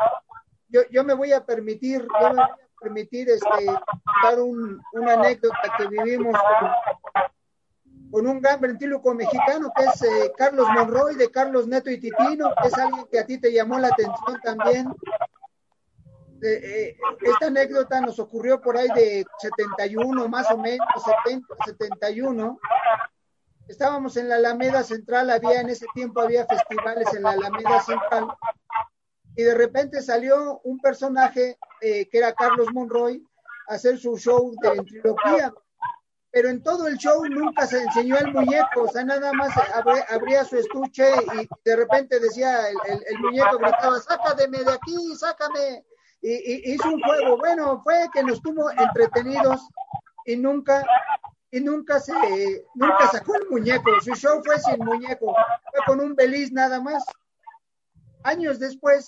[0.68, 3.66] Yo, yo me voy a permitir, yo me voy a permitir este,
[4.22, 6.34] dar un, una anécdota que vivimos
[8.10, 12.52] con un gran ventríloco mexicano que es eh, Carlos Monroy de Carlos Neto y Titino,
[12.62, 14.94] que es alguien que a ti te llamó la atención también.
[16.40, 20.86] Eh, esta anécdota nos ocurrió por ahí de 71, más o menos,
[21.24, 22.60] 70, 71.
[23.68, 28.28] Estábamos en la Alameda Central, había en ese tiempo había festivales en la Alameda Central,
[29.36, 33.26] y de repente salió un personaje eh, que era Carlos Monroy
[33.68, 35.52] a hacer su show de ventriloquía
[36.34, 39.52] pero en todo el show nunca se enseñó el muñeco, o sea, nada más
[40.10, 45.84] abría, su estuche y de repente decía el, muñeco, gritaba, sácame de aquí, sácame.
[46.20, 49.60] Y, hizo un juego, bueno, fue que nos tuvo entretenidos
[50.26, 50.84] y nunca,
[51.54, 52.12] y nunca se,
[52.74, 55.36] nunca sacó el muñeco, su show fue sin muñeco,
[55.70, 57.04] fue con un beliz nada más.
[58.24, 59.06] Años después,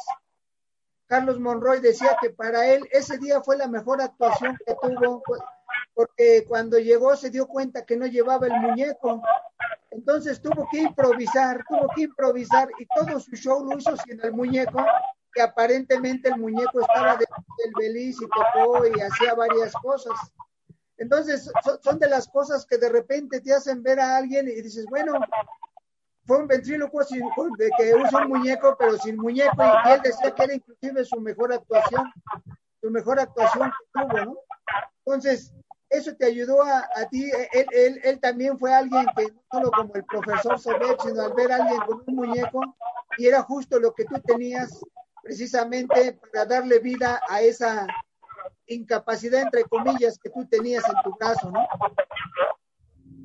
[1.09, 5.24] Carlos Monroy decía que para él ese día fue la mejor actuación que tuvo,
[5.92, 9.20] porque cuando llegó se dio cuenta que no llevaba el muñeco.
[9.90, 14.32] Entonces tuvo que improvisar, tuvo que improvisar y todo su show lo hizo sin el
[14.32, 14.87] muñeco,
[15.35, 20.14] que aparentemente el muñeco estaba dentro del beliz y tocó y hacía varias cosas.
[20.98, 21.50] Entonces
[21.82, 25.14] son de las cosas que de repente te hacen ver a alguien y dices, bueno,
[26.26, 27.02] fue un ventrílocuo
[27.59, 31.20] de que usa un muñeco, pero sin muñeco, y, él decía que era inclusive su
[31.20, 32.12] mejor actuación,
[32.80, 34.38] su mejor actuación que tuvo, ¿no?
[35.04, 35.54] Entonces,
[35.88, 37.30] eso te ayudó a, ti.
[37.52, 41.35] Él, él, él, también fue alguien que no solo como el profesor Sobek, sino al
[41.35, 42.61] ver a alguien con un muñeco,
[43.18, 44.80] y era justo lo que tú tenías
[45.22, 47.87] precisamente para darle vida a esa
[48.66, 51.66] incapacidad, entre comillas, que tú tenías en tu caso, ¿no?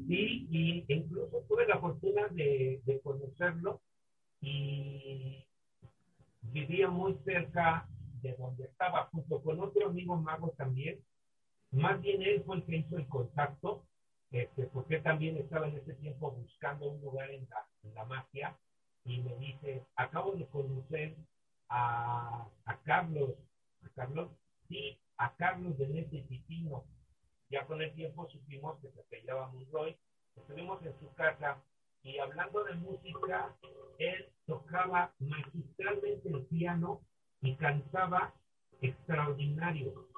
[0.08, 3.82] Sí, y incluso tuve la fortuna de, de conocerlo
[4.42, 5.46] y
[6.42, 7.88] vivía muy cerca
[8.22, 11.04] de donde estaba, junto con otro amigo mago también,
[11.72, 13.86] más bien él fue el que hizo el contacto,
[14.32, 18.58] este, porque también estaba en ese tiempo buscando un lugar en la, en la magia
[19.06, 21.16] y me dice, acabo de conocer
[21.70, 23.32] a, a Carlos,
[23.84, 24.30] a Carlos,
[24.68, 26.84] sí, a Carlos de Nete Titino.
[27.50, 29.96] Ya con el tiempo supimos que se apellaba Monroy,
[30.36, 31.62] estuvimos en su casa
[32.04, 33.56] y hablando de música,
[34.00, 37.02] él tocaba magistralmente el piano
[37.42, 38.34] y cantaba
[38.82, 40.12] extraordinario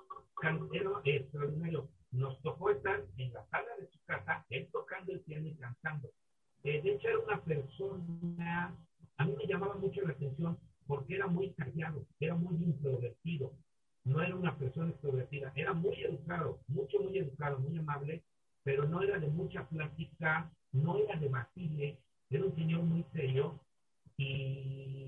[0.44, 1.88] cantero extraordinario.
[2.12, 6.10] Nos tocó estar en la sala de su casa, él tocando el piano y cantando.
[6.64, 8.78] Eh, de hecho, era una persona,
[9.18, 13.54] a mí me llamaba mucho la atención porque era muy callado, era muy introvertido.
[14.06, 18.22] No era una persona extrovertida, era muy educado, mucho, muy educado, muy amable,
[18.64, 21.98] pero no era de mucha plática, no era de vacile,
[22.30, 23.60] era un señor muy serio
[24.18, 25.08] y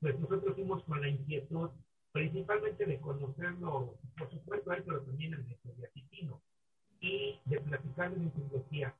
[0.00, 1.70] pues nosotros fuimos con la inquietud
[2.12, 6.40] principalmente de conocerlo, por supuesto, a él, pero también de Asitino,
[7.00, 8.94] y de platicar de mitología.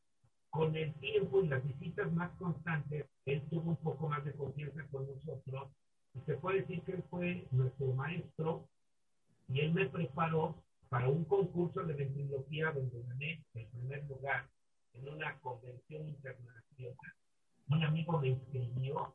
[0.50, 4.86] Con el tiempo y las visitas más constantes, él tuvo un poco más de confianza
[4.90, 5.68] con nosotros,
[6.14, 8.68] y se puede decir que él fue nuestro maestro,
[9.48, 14.48] y él me preparó para un concurso de ventriloquía donde gané el primer lugar
[14.94, 16.64] en una convención internacional.
[17.68, 19.14] Un amigo me inscribió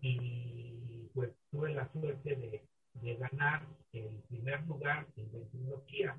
[0.00, 2.66] y pues tuve la suerte de
[3.02, 3.62] de ganar
[3.92, 6.18] el primer lugar en ventriloquía.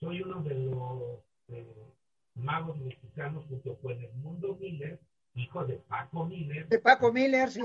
[0.00, 1.92] Soy uno de los eh,
[2.34, 5.00] magos mexicanos junto con el Mundo Miller,
[5.34, 6.68] hijo de Paco Miller.
[6.68, 7.62] De Paco Miller, sí.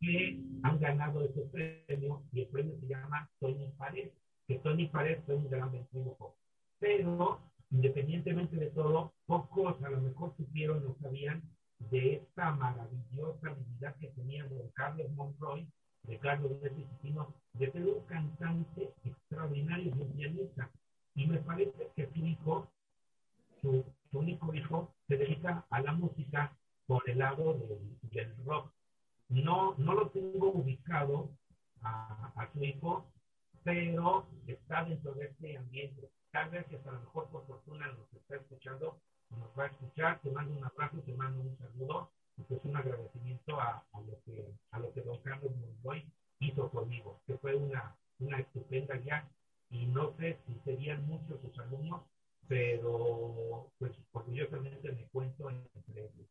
[0.00, 4.10] Que han ganado ese premio y el premio se llama Tony Pared,
[4.46, 6.36] que Tony Pared fue un gran ventríloco.
[6.78, 11.42] Pero, independientemente de todo, pocos a lo mejor supieron o sabían
[11.90, 15.66] de esta maravillosa habilidad que tenía don Carlos Monroy
[16.02, 16.52] de Carlos
[17.02, 20.70] sino de ser un cantante extraordinario y un pianista.
[21.14, 22.68] Y me parece que su hijo,
[23.60, 26.56] su, único hijo, se dedica a la música
[26.86, 27.54] por el lado
[28.10, 28.72] del, rock.
[29.28, 31.30] No, no lo tengo ubicado
[31.82, 33.06] a, a, su hijo,
[33.62, 36.10] pero está dentro de este ambiente.
[36.30, 40.20] Tal vez a lo mejor por fortuna nos está escuchando, nos va a escuchar.
[40.20, 42.10] Te mando un abrazo, te mando un saludo
[42.46, 46.04] pues un agradecimiento a, lo que, a lo que don Carlos Monroy
[46.40, 49.28] hizo conmigo, que fue una, una estupenda guía
[49.70, 52.02] y no sé si serían muchos sus alumnos,
[52.46, 56.28] pero pues orgullosamente me cuento entre ellos.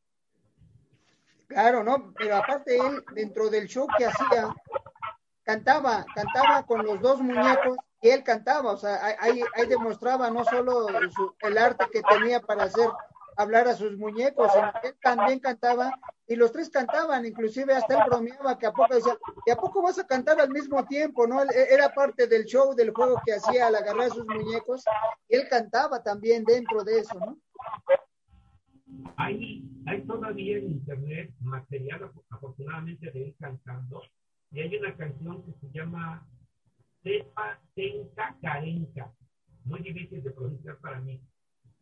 [1.48, 2.14] Claro, ¿no?
[2.18, 4.54] Pero aparte él, dentro del show que hacía,
[5.44, 10.88] cantaba, cantaba con los dos muñecos y él cantaba, o sea, ahí, demostraba no solo
[11.40, 12.90] el arte que tenía para hacer
[13.38, 14.52] hablar a sus muñecos,
[14.84, 19.18] él también cantaba y los tres cantaban, inclusive hasta él bromeaba que a poco decía,
[19.46, 21.26] ¿y a poco vas a cantar al mismo tiempo?
[21.26, 21.42] ¿no?
[21.44, 24.84] Era parte del show, del juego que hacía al agarrar sus muñecos,
[25.30, 27.38] y él cantaba también dentro de eso, ¿no?
[29.18, 34.02] Hay, hay todavía en internet material, afortunadamente, de él cantando,
[34.52, 36.26] y hay una canción que se llama
[37.04, 39.14] Sepa Tenka Carenca,
[39.66, 41.20] muy difícil de pronunciar para mí.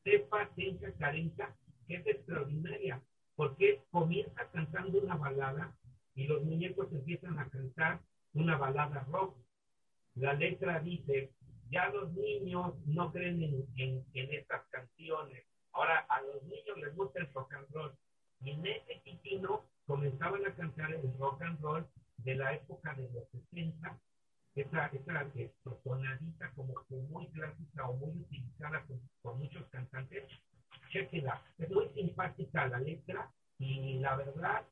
[0.04, 1.56] Sepa Tenka Carenca,
[1.88, 3.02] es extraordinaria,
[3.36, 5.78] porque comienza cantando una balada
[6.16, 8.02] y los muñecos empiezan a cantar
[8.34, 9.38] una balada rock.
[10.16, 11.32] La letra dice,
[11.70, 16.96] ya los niños no creen en, en, en estas canciones, ahora a los niños les
[16.96, 17.92] gusta el rock and roll.
[18.42, 21.86] Y en ese titino comenzaban a cantar el rock and roll
[22.18, 24.00] de la época de los 60,
[24.56, 25.26] esa, esa
[25.84, 28.86] tonadita como que muy clásica o muy utilizada
[29.22, 30.24] por, muchos cantantes.
[30.92, 34.66] Chequela, es muy simpática la letra y la verdad,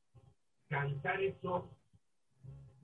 [0.68, 1.70] cantar eso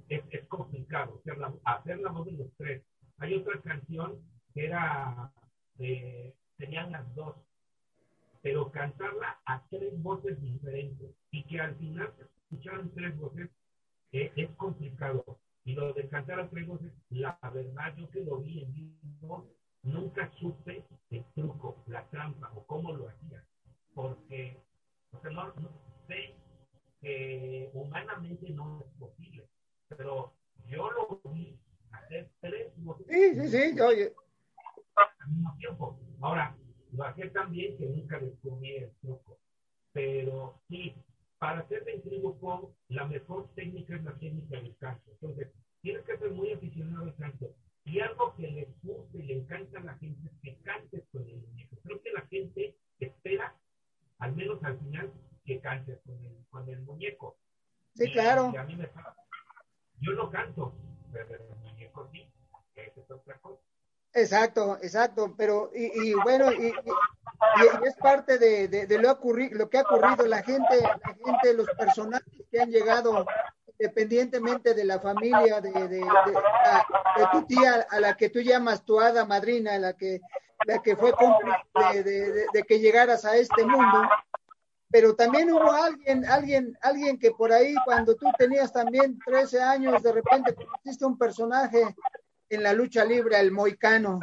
[0.08, 2.82] es, es complicado, hacer la, hacer la voz de los tres.
[3.18, 4.20] Hay otra canción
[4.52, 5.32] que era,
[5.78, 7.36] eh, tenían las dos,
[8.42, 13.50] pero cantarla a tres voces diferentes y que al final se escucharan tres voces
[14.12, 15.38] es complicado.
[15.64, 19.46] Y lo de cantar a tres voces, la verdad, yo que lo vi en vivo,
[19.82, 23.44] nunca supe el truco, la trampa o cómo lo hacía.
[23.94, 24.58] Porque,
[25.12, 25.52] o sea, no,
[26.08, 26.34] sé
[27.00, 29.48] que humanamente no es posible.
[29.88, 30.32] Pero
[30.66, 31.58] yo lo vi
[31.92, 33.06] hacer tres voces.
[33.08, 34.12] Sí, sí, sí, oye.
[34.96, 35.98] Al mismo tiempo.
[36.20, 36.56] Ahora,
[36.92, 39.38] lo hacía también que nunca descubrí el truco.
[39.92, 40.94] Pero sí,
[41.38, 45.10] para hacer ventríloco, la mejor técnica es la técnica del canto.
[45.10, 45.48] Entonces,
[45.80, 47.54] tienes que ser muy aficionado al canto.
[47.84, 51.26] Y algo que le gusta y le encanta a la gente es que cantes con
[51.26, 51.76] el muñeco.
[51.82, 53.56] Creo que la gente espera,
[54.18, 55.12] al menos al final,
[55.44, 57.36] que cantes con el, con el muñeco.
[57.94, 58.52] Sí, claro.
[58.56, 58.88] a mí me
[60.00, 60.74] Yo no canto,
[61.12, 62.28] pero el muñeco sí,
[62.74, 63.62] que es otra cosa.
[64.12, 69.70] Exacto, exacto, pero y, y bueno, y, y, es parte de, de, lo, ocurri lo
[69.70, 73.24] que ha ocurrido, la gente, la gente, los personajes que han llegado,
[73.78, 76.04] independientemente de la familia, de, de,
[77.30, 80.20] tu tía, a la que tú llamas tu hada madrina, la que,
[80.66, 84.08] la que fue cómplice de, que llegaras a este mundo,
[84.90, 90.02] pero también hubo alguien, alguien, alguien que por ahí, cuando tú tenías también 13 años,
[90.02, 91.94] de repente conociste un personaje
[92.50, 94.18] en la lucha libre, el moicano.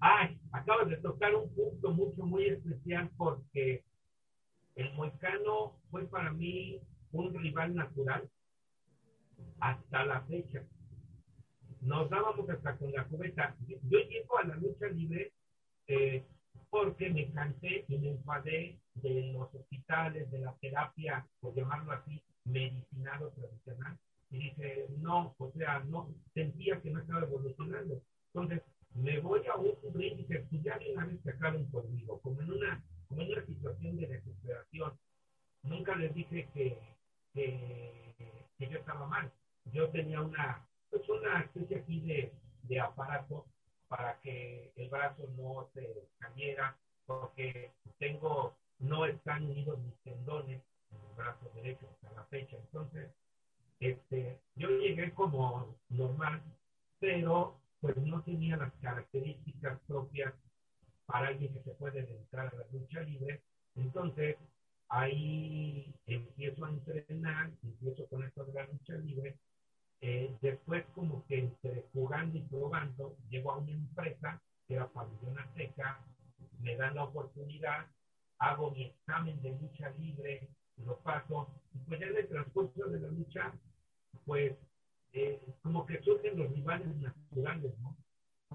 [0.00, 3.84] Ay, acabas de tocar un punto mucho, muy especial porque
[4.76, 6.80] el moicano fue para mí
[7.12, 8.28] un rival natural
[9.60, 10.62] hasta la fecha.
[11.80, 13.56] Nos dábamos hasta con la cubeta.
[13.66, 15.32] Yo llego a la lucha libre
[15.86, 16.26] eh,
[16.68, 22.22] porque me cansé y me enfadé de los hospitales, de la terapia, por llamarlo así,
[22.44, 23.98] medicinado tradicional.
[24.30, 28.02] Y dije, no, o sea, no, sentía que no estaba evolucionando.
[28.32, 28.62] Entonces,
[28.94, 32.52] me voy a un ring y pues ya de una vez que conmigo, como en
[32.52, 34.98] una, como en una situación de desesperación.
[35.62, 36.78] Nunca les dije que,
[37.32, 38.14] que,
[38.58, 39.30] que yo estaba mal.
[39.72, 43.46] Yo tenía una, pues una especie aquí de, de aparato
[43.88, 46.76] para que el brazo no se cayera,
[47.06, 50.62] porque tengo, no están unidos mis tendones
[51.12, 52.56] en el brazo derecho hasta la fecha.
[52.56, 53.10] Entonces,
[53.80, 56.42] este, yo llegué como normal,
[56.98, 60.32] pero pues no tenía las características propias
[61.06, 63.42] para alguien que se puede entrar a la lucha libre.
[63.74, 64.36] Entonces,
[64.88, 69.36] ahí empiezo a entrenar, empiezo con esto de la lucha libre.
[70.00, 75.38] Eh, después, como que entre jugando y probando, llego a una empresa que era Pabellón
[75.38, 76.00] Azteca,
[76.60, 77.86] me dan la oportunidad,
[78.38, 80.48] hago mi examen de lucha libre,
[80.78, 83.52] lo paso, y pues en el transcurso de la lucha,
[84.24, 84.54] pues
[85.12, 87.96] eh, como que surgen los rivales naturales, ¿no?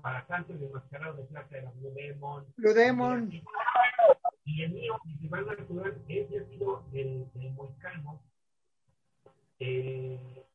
[0.01, 2.45] Para tanto el enmascarado de plata era Blue Demon.
[2.57, 3.31] Blue Demon.
[4.45, 8.21] Y, el mío, mi rival natural, ese ha sido el, el moicano,
[9.59, 10.45] eh,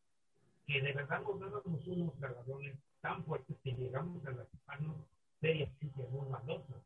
[0.66, 4.96] que de verdad nos dábamos unos agarrones tan fuertes que llegamos a lastimos
[5.40, 6.82] seriamente uno al otro.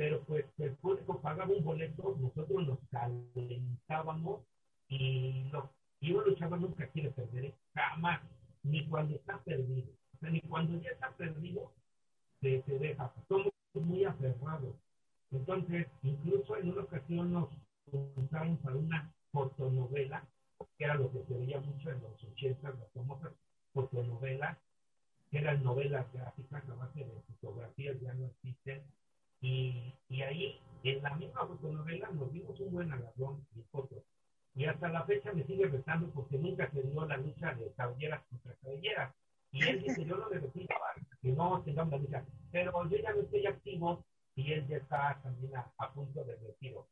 [0.00, 4.40] Pero pues el público pagaba un boleto, nosotros nos calentábamos
[4.88, 7.54] y, lo, y un luchador nunca quiere perder, ¿eh?
[7.74, 8.22] jamás,
[8.62, 9.92] ni cuando está perdido.
[10.14, 11.74] O sea, ni cuando ya está perdido,
[12.40, 13.12] se, se deja.
[13.28, 14.74] Somos muy aferrados
[15.32, 17.50] Entonces, incluso en una ocasión nos
[17.90, 20.26] juntaron para una fotonovela,
[20.78, 23.34] que era lo que se veía mucho en los 80, las famosas
[23.74, 24.56] fotonovelas,
[25.30, 28.82] que eran novelas gráficas a base de fotografías, ya no existen.
[29.40, 34.02] Y, y ahí, en la misma fotonovela, nos dimos un buen agarrón de fotos.
[34.54, 38.22] Y hasta la fecha me sigue retando porque nunca se dio la lucha de cabelleras
[38.28, 39.14] contra cabelleras.
[39.52, 40.74] Y él dice, yo no le repito
[41.22, 42.24] que no tengamos la lucha.
[42.50, 46.86] Pero yo ya no estoy activo y él ya está también a, punto de retiro.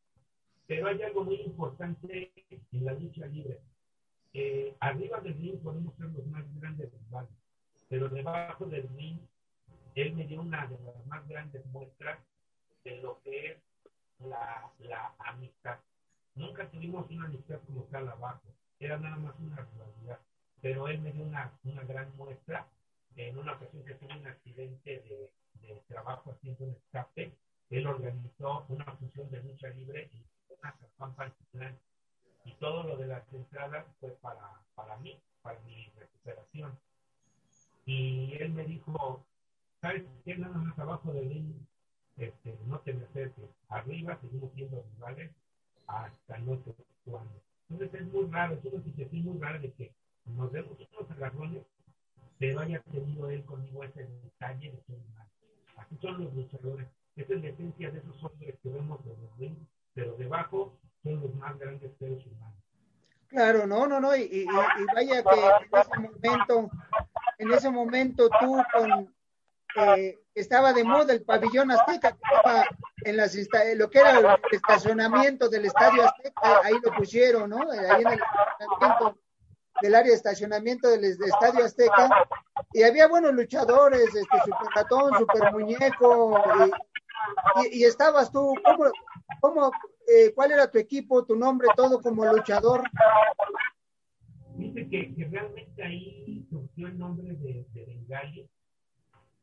[0.66, 3.60] Pero hay algo muy importante en la lucha libre.
[4.34, 7.30] Eh, arriba del ring podemos ser los más grandes rivales,
[7.88, 9.18] pero debajo del ring,
[9.94, 12.18] él me dio una de las más grandes muestras
[12.88, 13.58] de lo que es
[14.20, 15.78] la, la amistad.
[16.34, 20.20] Nunca tuvimos una amistad como tal abajo, era nada más una rivalidad,
[20.60, 22.66] pero él me dio una, una gran muestra
[23.16, 25.30] en una ocasión que tuve un accidente de,
[25.66, 27.34] de trabajo haciendo un escape,
[27.70, 30.74] él organizó una función de lucha libre y una
[32.44, 36.78] y todo lo de las entradas fue para, para mí, para mi recuperación.
[37.84, 39.26] Y él me dijo,
[39.80, 40.36] ¿sabes qué?
[40.36, 41.67] Nada más abajo del ring,
[42.18, 43.44] este, no te me acerques.
[43.68, 45.30] Arriba seguimos siendo rivales
[45.86, 47.32] hasta no sé cuándo.
[47.70, 49.92] Entonces es muy raro, es una situación muy rara de que
[50.26, 51.62] nos demos unos agarrones,
[52.38, 55.30] pero haya tenido él conmigo ese detalle de ser humano.
[55.76, 56.86] Así son los luchadores.
[57.16, 59.58] Esa es la esencia de esos hombres que vemos en los rings,
[59.94, 62.58] pero debajo son los más grandes seres humanos.
[63.28, 64.46] Claro, no, no, no, y, y,
[64.94, 66.70] vaya que en ese momento,
[67.38, 69.14] en ese momento tú con
[69.76, 72.64] eh, estaba de moda el pabellón azteca, estaba
[73.04, 73.36] en las
[73.76, 77.58] lo que era el estacionamiento del estadio azteca, ahí lo pusieron, ¿no?
[77.70, 79.18] Ahí en el estacionamiento
[79.80, 82.10] del área de estacionamiento del estadio azteca,
[82.72, 86.42] y había buenos luchadores, este super ratón, super muñeco,
[87.62, 88.90] y, y, estabas tú, ¿cómo,
[89.40, 89.70] cómo
[90.08, 92.82] eh, cuál era tu equipo, tu nombre, todo como luchador?
[94.56, 98.50] Dice que, que realmente ahí surgió el nombre de, de Bengali,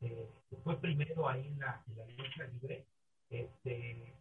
[0.01, 0.29] eh,
[0.63, 2.85] fue primero ahí en la, en la lucha libre,
[3.29, 4.15] este,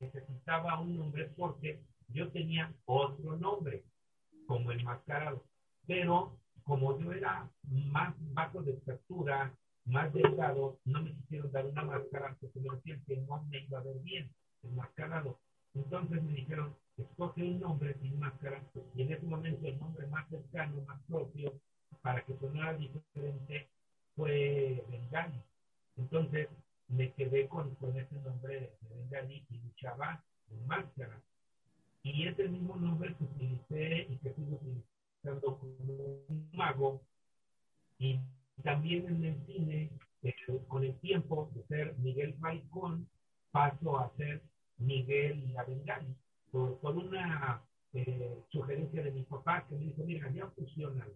[0.00, 3.84] necesitaba un nombre porque yo tenía otro nombre,
[4.46, 5.44] como el mascarado,
[5.86, 9.54] pero como yo era más bajo de estatura,
[9.86, 13.78] más delgado, no me quisieron dar una máscara porque me decían que no me iba
[13.78, 14.30] a ver bien,
[14.62, 15.38] enmascarado.
[15.74, 18.62] Entonces me dijeron, escoge un nombre sin máscara,
[18.94, 21.52] y en ese momento el nombre más cercano, más propio,
[22.00, 23.68] para que sonara diferente,
[24.14, 25.40] fue Bengali.
[26.14, 26.48] Entonces
[26.86, 31.20] me quedé con, con ese nombre de Bengali y luchaba en máscara.
[32.04, 35.74] Y ese mismo nombre que utilicé y que sigo utilizando como
[36.28, 37.02] un mago.
[37.98, 38.20] Y
[38.62, 39.90] también en el cine,
[40.22, 40.34] eh,
[40.68, 43.08] con el tiempo de ser Miguel Falcón,
[43.50, 44.40] paso a ser
[44.78, 46.14] Miguel La Bengali.
[46.52, 47.60] Por, por una
[47.92, 51.08] eh, sugerencia de mi papá que me dijo, mira, ya funciona.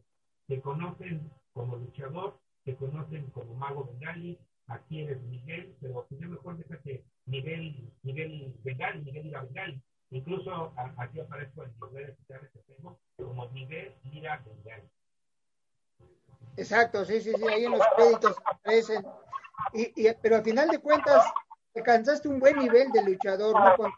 [0.49, 4.37] Te conocen como luchador, te conocen como Mago Bengali,
[4.69, 9.83] aquí eres Miguel, pero yo mejor déjate Miguel, Miguel Bengali, Miguel Ira Bengali.
[10.11, 14.89] Incluso aquí aparezco en los redes sociales que tengo como Miguel Ira Bengali.
[16.57, 19.05] Exacto, sí, sí, sí, ahí en los créditos aparecen.
[19.75, 21.25] Y, y, pero al final de cuentas,
[21.75, 23.77] alcanzaste un buen nivel de luchador, ¿no?
[23.77, 23.93] Con,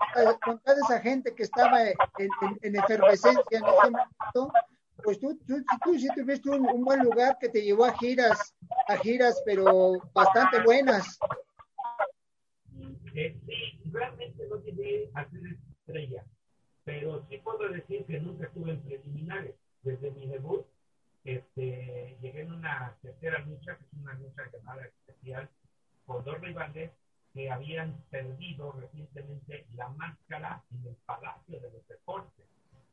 [0.45, 4.53] con toda esa gente que estaba en, en, en efervescencia en ese momento,
[5.03, 8.55] pues tú, tú, tú sí tuviste un, un, buen lugar que te llevó a giras,
[8.89, 11.19] a giras, pero bastante buenas.
[13.15, 16.25] Eh, sí, realmente no llegué a ser estrella,
[16.85, 19.55] pero sí puedo decir que nunca estuve en preliminares.
[19.83, 20.67] Desde mi debut,
[21.25, 25.49] este, llegué en una tercera lucha, que es una lucha llamada especial,
[26.07, 26.93] con dos rivales
[27.33, 32.47] que habían perdido recientemente la máscara en el Palacio de los Deportes.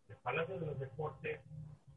[0.07, 1.41] El Palacio de los Deportes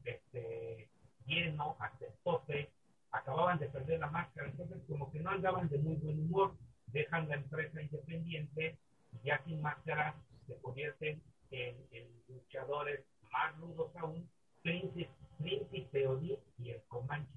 [0.04, 0.88] este,
[1.26, 2.70] lleno hasta el tope,
[3.12, 6.54] acababan de perder la máscara, entonces como que no andaban de muy buen humor,
[6.86, 8.78] dejan la empresa independiente
[9.12, 10.14] y ya sin máscara
[10.46, 11.76] se convierten en,
[12.28, 14.28] luchadores más rudos aún,
[14.62, 17.32] Príncipe, Príncipe Odín y el Comanche.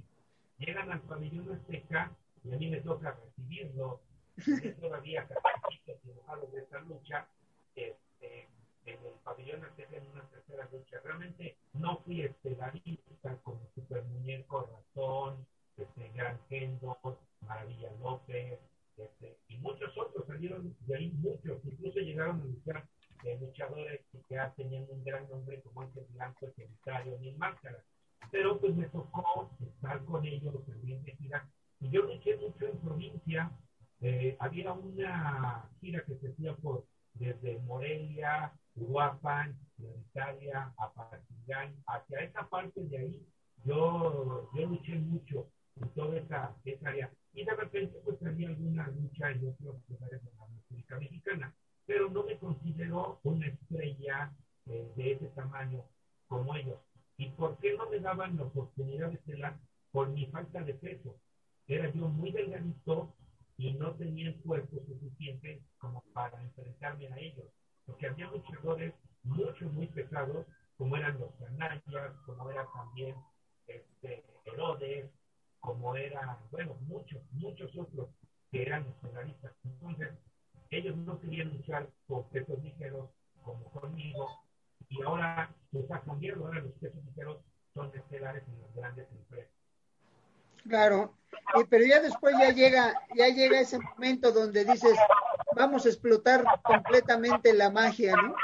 [0.58, 2.12] Llegan al pabellón azteca
[2.44, 4.02] y a mí me toca recibirlo,
[4.82, 7.28] todavía capacitos dibujados de esta lucha,
[7.76, 8.50] este,
[8.86, 11.00] en el pabellón azteca en una tercera lucha.
[11.04, 15.46] Realmente no fui estelarista como Super Muñeco Ratón,
[15.78, 16.98] este, Gran Kendo,
[17.42, 18.60] Maravilla López,
[18.98, 22.88] este, y muchos otros salieron de ahí, muchos, incluso llegaron a luchar
[23.24, 27.84] eh, luchadores que ya tenían un gran nombre como Ángel Blanco, el Solitario, Mil Máscaras.
[28.32, 31.48] Pero pues me tocó estar con ellos también de gira.
[31.80, 33.52] Y yo luché mucho en provincia,
[34.02, 40.92] eh, había una gira que se hacía por desde Morelia, Uruapan, Italia, a
[41.88, 43.28] hacia esa parte de ahí,
[43.66, 47.12] yo, yo luché mucho en toda esa, esa área.
[47.34, 51.54] Y de repente pues había alguna lucha en otros lugares de la República Mexicana,
[51.86, 54.32] pero no me consideró una estrella
[54.68, 55.84] eh, de ese tamaño
[56.28, 56.80] como ellos.
[57.18, 59.58] ¿Y por qué no me daban la oportunidad de estelar?
[59.92, 61.16] Por mi falta de peso.
[61.68, 63.14] Era yo muy delgadito
[63.58, 67.46] y no tenía el cuerpo suficiente como para enfrentarme a ellos.
[67.86, 70.46] Porque había luchadores muchos, muy pesados,
[70.78, 73.16] como eran los canallas, como era también
[73.68, 75.10] este, Herodes,
[75.60, 78.10] como eran, bueno, muchos, muchos otros
[78.52, 79.54] que eran nacionalistas.
[79.64, 80.10] Entonces,
[80.70, 83.10] ellos no querían luchar por pesos ligeros
[83.44, 84.30] como conmigo,
[84.90, 87.38] y ahora está cambiando, ahora los pesos ligeros
[87.74, 89.52] son estelares en las grandes empresas.
[90.68, 91.14] Claro,
[91.70, 94.98] pero ya después ya llega, ya llega ese momento donde dices,
[95.56, 98.36] vamos a explotar completamente la magia, ¿no?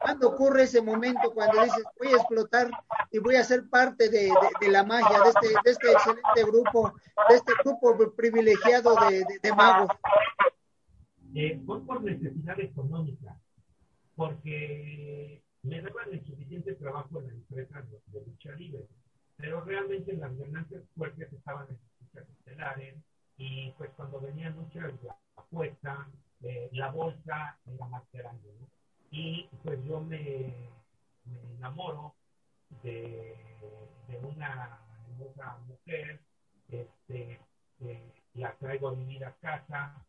[0.00, 2.70] ¿Cuándo ocurre ese momento cuando dices, voy a explotar
[3.10, 4.30] y voy a ser parte de,
[4.68, 6.94] la magia, de este, de este excelente grupo,
[7.28, 9.90] de este grupo privilegiado de, magos?
[11.34, 13.38] Eh, fue por necesidad económica,
[14.16, 18.86] porque me daban el suficiente trabajo en la empresa de, lucha libre,
[19.36, 21.78] pero realmente las ganancias fuertes estaban en
[22.12, 22.96] las estelares
[23.36, 26.08] y pues cuando venían luchas la apuesta,
[26.72, 28.68] la bolsa era más grande, ¿no?
[29.10, 30.54] Y pues yo me,
[31.24, 32.14] me enamoro
[32.82, 33.34] de,
[34.08, 36.20] de una hermosa mujer,
[36.68, 37.40] este,
[37.80, 40.04] eh, la traigo a vivir a casa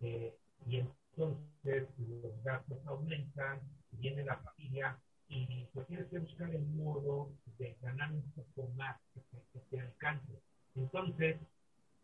[0.00, 3.60] eh, y entonces los gastos aumentan,
[3.92, 9.00] viene la familia y pues tienes que buscar el modo de ganar un poco más
[9.14, 10.40] que, te alcance.
[10.74, 11.36] Entonces,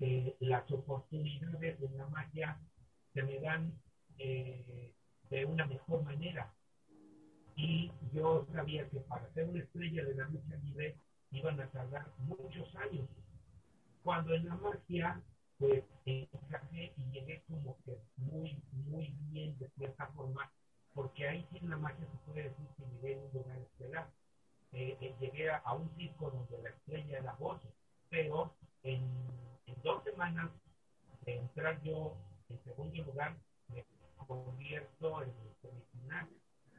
[0.00, 2.58] eh, las oportunidades de la magia
[3.14, 3.72] se me dan
[4.18, 4.92] eh,
[5.30, 6.52] de una mejor manera.
[7.56, 10.96] Y yo sabía que para ser una estrella de la lucha libre
[11.30, 13.08] iban a tardar muchos años.
[14.02, 15.22] Cuando en la magia,
[15.58, 20.50] pues encajé y llegué como que muy, muy bien de cierta forma
[20.94, 24.10] porque ahí sí en la magia se puede decir que llegué a un lugar estelar.
[24.72, 27.60] Eh, eh, llegué a, un circo donde la estrella era voz,
[28.08, 29.08] pero en,
[29.82, 30.50] dos semanas
[31.24, 32.16] de entrar yo
[32.50, 33.36] en segundo lugar,
[33.68, 33.84] me
[34.26, 36.28] convierto en el semifinal.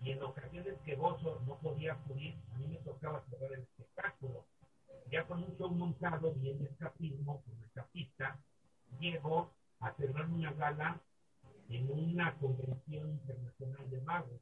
[0.01, 4.45] Y en ocasiones que Bozo no podía acudir, a mí me tocaba cerrar el espectáculo.
[5.11, 8.39] Ya con un show montado y en escapismo, como escapista,
[8.99, 11.01] llego a cerrar una gala
[11.69, 14.41] en una convención internacional de magos.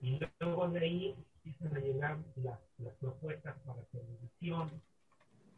[0.00, 4.70] Y luego de ahí empiezan a llegar las, las propuestas para televisión.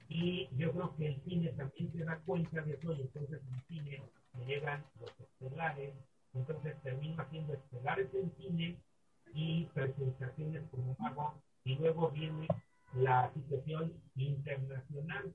[0.09, 3.63] Y yo creo que el cine también se da cuenta de eso, y entonces en
[3.69, 4.03] cine
[4.35, 5.95] me llegan los estelares,
[6.35, 8.79] entonces termino haciendo estelares en cine
[9.35, 12.49] y presentaciones como mago, y luego viene
[12.95, 15.35] la situación internacional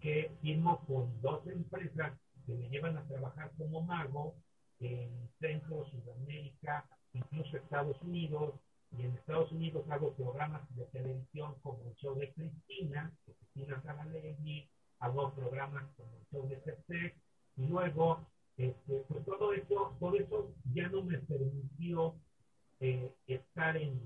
[0.00, 2.12] que firmo con dos empresas
[2.46, 4.34] que me llevan a trabajar como mago
[4.80, 8.54] en Centro, Sudamérica, incluso Estados Unidos,
[8.92, 13.80] y en Estados Unidos hago programas de televisión como el show de Cristina, de Cristina
[13.82, 14.68] Saralegui,
[14.98, 17.14] hago programas como el show de CC,
[17.60, 22.14] y luego, este, pues todo eso, todo eso ya no me permitió
[22.80, 24.00] eh, estar en,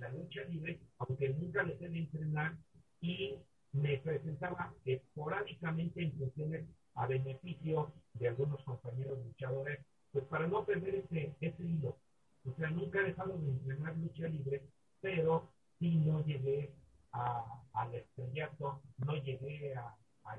[0.00, 2.58] la lucha libre, aunque nunca dejé de entrenar,
[3.00, 3.38] y
[3.72, 9.80] me presentaba esporádicamente en a beneficio de algunos compañeros luchadores,
[10.12, 11.96] pues para no perder ese, ese hilo.
[12.44, 14.62] O sea, nunca he dejado de entrenar lucha libre,
[15.00, 16.70] pero sí no llegué
[17.12, 20.36] a, al estrellato, no llegué a, a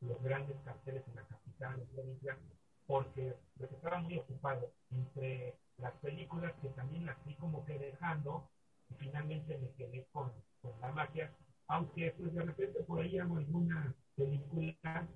[0.00, 1.48] los grandes carteles en la capital
[2.86, 8.48] porque pues, estaba muy ocupado entre las películas que también las fui como que dejando,
[8.90, 10.32] y finalmente me quedé con,
[10.62, 11.30] con la magia,
[11.68, 15.06] aunque pues de repente por ahí hago alguna película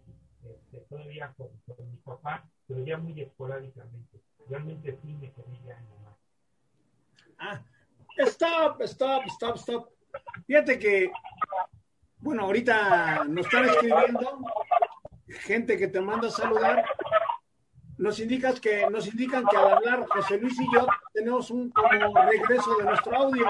[0.45, 1.49] este, todavía con,
[1.91, 4.21] mi papá, pero ya muy esporádicamente.
[4.49, 6.17] Realmente sí me quedé ya en más.
[7.39, 7.65] Ah,
[8.19, 9.89] stop, stop, stop, stop.
[10.47, 11.11] Fíjate que,
[12.23, 14.39] bueno, ahorita nos están escribiendo
[15.27, 16.85] gente que te manda a saludar.
[17.99, 22.15] Nos indicas que, nos indican que al hablar José Luis y yo tenemos un como
[22.23, 23.47] regreso de nuestro audio.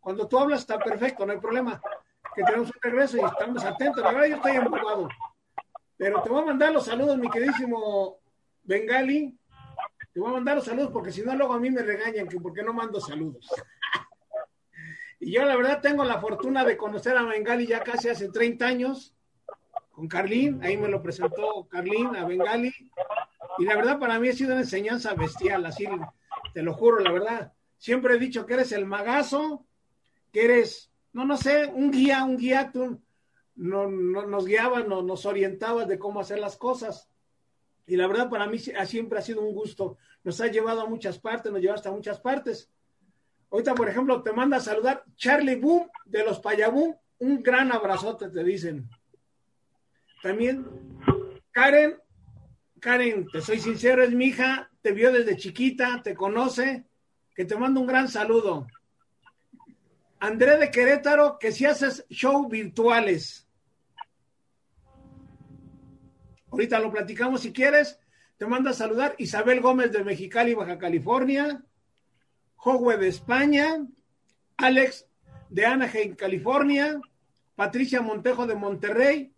[0.00, 1.80] Cuando tú hablas está perfecto, no hay problema.
[2.34, 4.02] Que tenemos un regreso y estamos atentos.
[4.02, 5.08] La verdad yo estoy empujado.
[5.96, 8.16] Pero te voy a mandar los saludos, mi queridísimo
[8.64, 9.38] Bengali.
[10.12, 12.40] Te voy a mandar los saludos porque si no, luego a mí me regañan que
[12.40, 13.48] por qué no mando saludos.
[15.20, 18.66] Y yo, la verdad, tengo la fortuna de conocer a Bengali ya casi hace 30
[18.66, 19.14] años,
[19.92, 22.72] con Carlín, ahí me lo presentó Carlín a Bengali,
[23.58, 25.86] y la verdad para mí ha sido una enseñanza bestial, así
[26.54, 27.52] te lo juro, la verdad.
[27.76, 29.66] Siempre he dicho que eres el magazo,
[30.32, 33.00] que eres, no, no sé, un guía, un guía, tú
[33.56, 37.08] no, nos guiabas, no, nos orientabas de cómo hacer las cosas.
[37.86, 39.98] Y la verdad para mí siempre ha sido un gusto.
[40.24, 42.70] Nos ha llevado a muchas partes, nos llevaste a muchas partes.
[43.50, 46.98] Ahorita, por ejemplo, te manda a saludar Charlie Boom de los Payabú.
[47.18, 48.88] Un gran abrazote, te dicen.
[50.22, 50.66] También
[51.50, 51.98] Karen,
[52.78, 56.84] Karen, te soy sincero, es mi hija, te vio desde chiquita, te conoce,
[57.34, 58.66] que te mando un gran saludo.
[60.20, 63.48] André de Querétaro, que si haces show virtuales.
[66.50, 67.98] Ahorita lo platicamos si quieres.
[68.36, 71.62] Te manda a saludar Isabel Gómez de Mexicali, Baja California.
[72.62, 73.86] Jogue de España.
[74.58, 75.08] Alex
[75.48, 77.00] de Anaheim, California.
[77.56, 79.32] Patricia Montejo de Monterrey.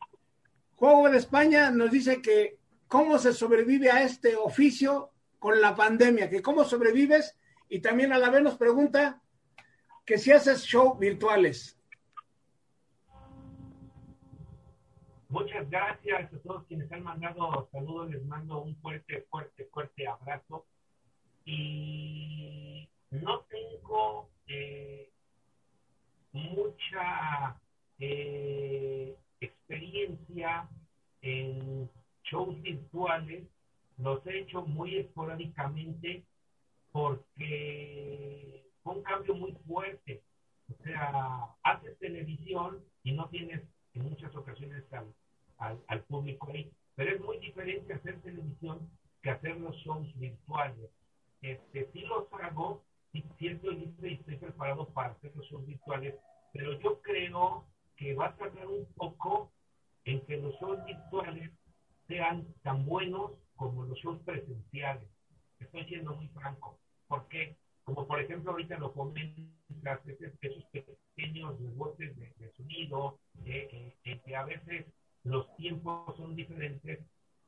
[0.75, 2.59] Juego de España nos dice que
[2.89, 8.19] cómo se sobrevive a este oficio con la pandemia, que cómo sobrevives y también a
[8.19, 9.23] la vez nos pregunta
[10.05, 11.79] que si haces show virtuales.
[15.29, 20.67] Muchas gracias a todos quienes han mandado saludos, les mando un fuerte, fuerte, fuerte abrazo.
[21.45, 25.11] Y no tengo eh,
[26.33, 27.61] mucha
[27.99, 30.69] eh, experiencia
[31.21, 31.89] en
[32.25, 33.45] shows virtuales,
[33.99, 36.25] los he hecho muy esporádicamente
[36.91, 40.23] porque fue un cambio muy fuerte.
[40.71, 43.63] O sea, haces televisión y no tienes
[43.95, 44.85] en muchas ocasiones
[45.59, 48.91] al, al, público ahí, pero es muy diferente hacer televisión
[49.23, 50.91] que hacer los shows virtuales.
[51.43, 52.83] Este, sí los hago,
[53.13, 56.15] sí estoy listo y estoy preparado para hacer shows virtuales,
[56.53, 59.53] pero yo creo que va a tardar un poco
[60.05, 61.51] en que los shows virtuales
[62.09, 65.09] sean tan buenos como los shows presenciales.
[65.61, 66.79] Estoy siendo muy franco.
[67.07, 74.21] porque Como por ejemplo ahorita lo comentas, esos pequeños rebotes de, de sonido, eh, eh,
[74.25, 74.87] que a veces
[75.25, 77.01] los tiempos son diferentes,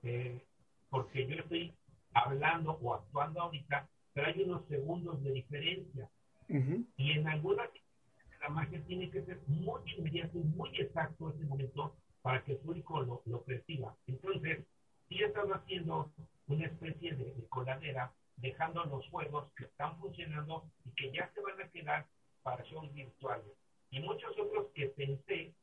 [0.02, 0.44] eh,
[0.90, 1.74] porque yo estoy
[2.12, 6.08] hablando o actuando ahorita, pero hay unos segundos de diferencia.
[6.96, 7.68] Y en algunas
[8.40, 12.58] la magia tiene que ser muy inmediato y muy exacto ese momento para que el
[12.58, 13.96] público lo, lo perciba.
[14.06, 14.64] Entonces,
[15.08, 16.10] sí estamos haciendo
[16.46, 21.60] una especie de, coladera, dejando los juegos que están funcionando y que ya se van
[21.60, 22.06] a quedar
[22.42, 23.52] para shows virtuales.
[23.90, 25.54] Y muchos otros que pensé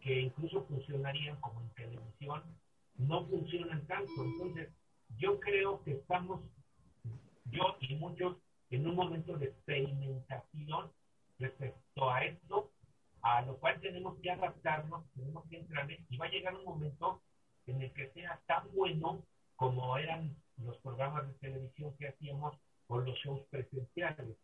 [0.00, 2.42] que incluso funcionarían como en televisión,
[2.96, 4.12] no funcionan tanto.
[4.24, 4.68] Entonces,
[5.18, 6.40] yo creo que estamos,
[7.50, 8.36] yo y muchos,
[8.70, 10.90] en un momento de experimentación
[11.38, 12.70] respecto a esto,
[13.22, 17.22] a lo cual tenemos que adaptarnos, tenemos que entrar y va a llegar un momento
[17.66, 19.22] en el que sea tan bueno
[19.56, 22.56] como eran los programas de televisión que hacíamos
[22.88, 24.36] o los shows presenciales.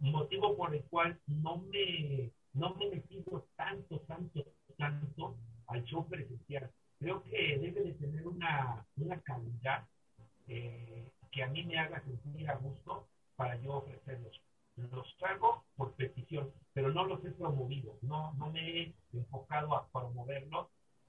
[0.00, 4.44] Motivo por el cual no me, no me metido tanto, tanto,
[4.76, 5.36] tanto
[5.66, 6.70] al show presencial.
[6.98, 9.86] Creo que debe de tener una, una calidad
[10.48, 13.06] eh, que a mí me haga sentir a gusto
[13.36, 14.40] para yo ofrecerlos
[14.88, 19.86] los hago por petición, pero no los he promovido, no, no me he enfocado a
[19.88, 20.68] promoverlos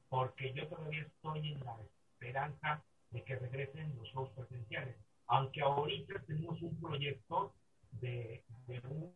[0.10, 1.78] porque yo todavía estoy en la
[2.14, 4.96] esperanza de que regresen los shows presenciales.
[5.28, 7.54] Aunque ahorita tenemos un proyecto
[7.94, 9.14] de, de un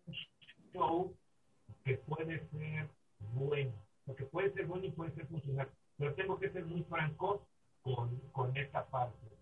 [0.72, 1.14] show
[1.84, 2.90] que puede ser
[3.34, 3.74] bueno,
[4.06, 7.46] porque puede ser bueno y puede ser funcional, pero tengo que ser muy franco
[7.82, 9.35] con, con esta parte.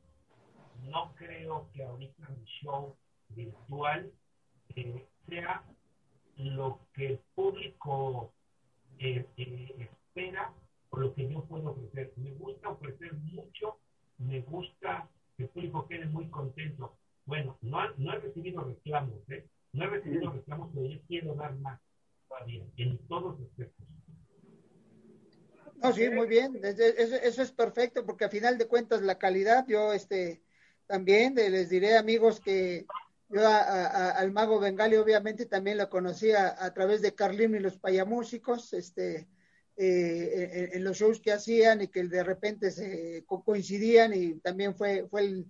[0.83, 2.95] No creo que ahorita mi show
[3.29, 4.11] virtual
[5.27, 5.63] sea
[6.37, 8.33] lo que el público
[8.99, 10.53] eh, eh, espera
[10.89, 12.13] o lo que yo puedo ofrecer.
[12.17, 13.79] Me gusta ofrecer mucho,
[14.17, 16.97] me gusta que el público quede muy contento.
[17.25, 19.47] Bueno, no, no he recibido reclamos, ¿eh?
[19.71, 21.79] No he recibido reclamos, pero yo quiero dar más
[22.27, 23.87] todavía, en todos los aspectos.
[25.81, 26.59] No, sí, muy bien.
[26.63, 30.41] Eso, eso, es perfecto, porque a final de cuentas la calidad, yo este
[30.93, 32.85] también les diré amigos que
[33.27, 38.73] yo al mago Bengali obviamente también lo conocía a, través de Carlín y los payamúsicos,
[38.73, 39.27] este,
[39.75, 45.07] eh, en, los shows que hacían y que de repente se coincidían y también fue,
[45.09, 45.45] fue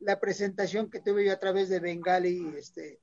[0.00, 2.98] la presentación que tuve yo a través de Bengali, este,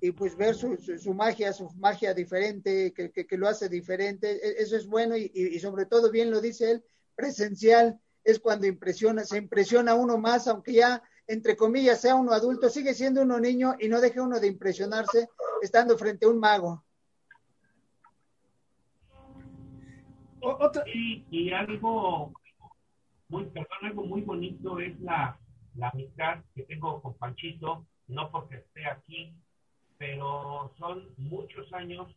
[0.00, 4.62] y pues ver su, su, magia, su magia diferente, que, que, lo hace diferente, e,
[4.62, 6.84] eso es bueno y, y, sobre todo bien lo dice él,
[7.16, 12.68] presencial es cuando impresiona, se impresiona uno más, aunque ya entre comillas, sea uno adulto,
[12.68, 15.28] sigue siendo uno niño y no deje uno de impresionarse
[15.62, 16.84] estando frente a un mago.
[21.30, 22.32] Y, algo,
[23.28, 25.38] muy, perdón, algo muy bonito es la,
[25.74, 29.34] la amistad que tengo con Panchito, no porque esté aquí,
[29.98, 32.08] pero son muchos años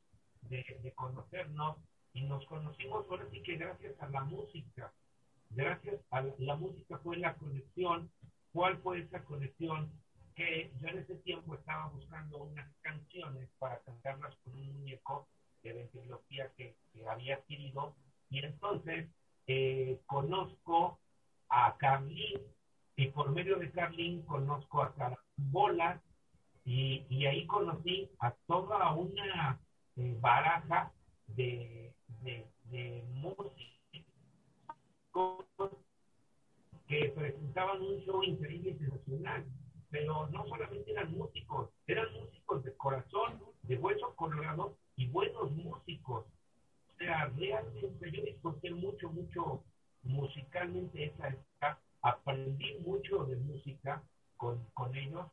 [0.43, 1.77] de, de conocernos
[2.13, 4.93] y nos conocimos ahora sí que gracias a la música.
[5.49, 8.09] Gracias a la, la música fue la conexión.
[8.53, 9.91] ¿Cuál fue esa conexión?
[10.35, 15.27] Que yo en ese tiempo estaba buscando unas canciones para cantarlas con un muñeco
[15.63, 17.95] de ventriloquía que, que había adquirido
[18.29, 19.09] y entonces
[19.47, 20.99] eh, conozco
[21.49, 22.41] a Carlín
[22.95, 26.01] y por medio de Carlín conozco a Carambola
[26.65, 29.59] y, y ahí conocí a toda una
[29.95, 30.91] eh, baraja
[31.27, 33.53] de, de, de músicos
[36.87, 39.45] que presentaban un show increíble y sensacional,
[39.89, 46.25] pero no solamente eran músicos, eran músicos de corazón, de hueso colorado y buenos músicos.
[46.89, 49.63] O sea, realmente yo disfruté mucho, mucho
[50.03, 54.03] musicalmente esa época, aprendí mucho de música
[54.37, 55.27] con, con ellos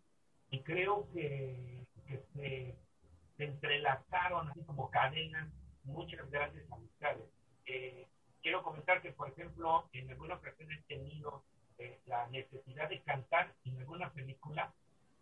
[0.51, 2.76] y creo que, que se,
[3.36, 5.48] se, entrelazaron así como cadenas
[5.84, 7.24] muchas grandes amistades.
[7.66, 8.07] Eh,
[8.43, 11.43] quiero comentar que, por ejemplo, en alguna ocasión he tenido
[11.78, 14.72] eh, la necesidad de cantar en alguna película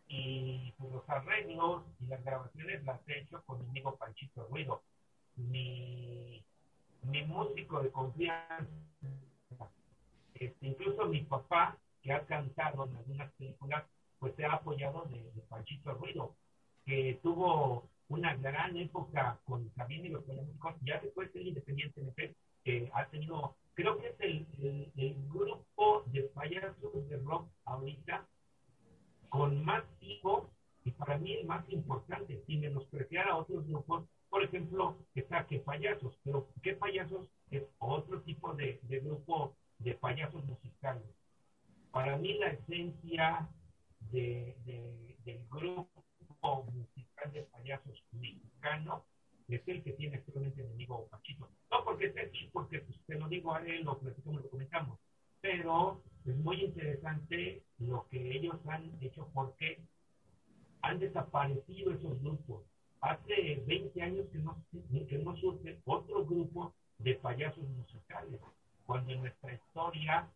[0.08, 4.82] y pues, los arreglos y las grabaciones las he hecho con mi amigo Panchito Ruido,
[5.36, 6.42] mi,
[7.02, 8.66] mi músico de confianza.
[10.34, 13.84] Este, incluso mi papá, que ha cantado en algunas películas,
[14.18, 16.34] pues se ha apoyado de, de Panchito Ruido,
[16.84, 22.00] que tuvo una gran época con Sabine y los músicos, ya después el Independiente
[22.68, 28.28] eh, ha tenido, creo que es el, el, el, grupo de payasos de rock ahorita
[29.30, 30.48] con más hijos
[30.84, 35.22] y para mí el más importante, sin menospreciar a otros grupos, por ejemplo, que
[35.60, 41.08] payasos, pero qué payasos es otro tipo de, de grupo de payasos musicales.
[41.90, 43.48] Para mí la esencia
[44.12, 45.90] de, de, del grupo
[46.72, 49.04] musical de payasos mexicano
[49.48, 51.48] es el que tiene actualmente mi amigo Pachito.
[51.70, 54.98] No porque esté aquí, porque pues, lo digo a él, lo platicamos, lo comentamos,
[55.40, 59.80] pero es muy interesante lo que ellos han hecho porque
[60.82, 62.64] han desaparecido esos grupos.
[63.00, 64.62] Hace 20 años que no,
[65.08, 68.40] que no surge otro grupo de payasos musicales,
[68.84, 70.28] cuando en nuestra historia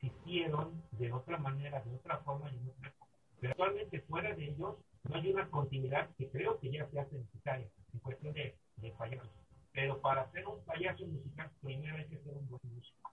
[0.00, 2.92] se hicieron de otra manera, de otra forma y en otra.
[3.40, 7.16] Pero actualmente fuera de ellos no hay una continuidad que creo que ya se hace
[7.16, 9.30] necesaria en cuestión de, de payasos.
[9.72, 13.10] Pero para ser un payaso musical, primero hay que ser un buen músico.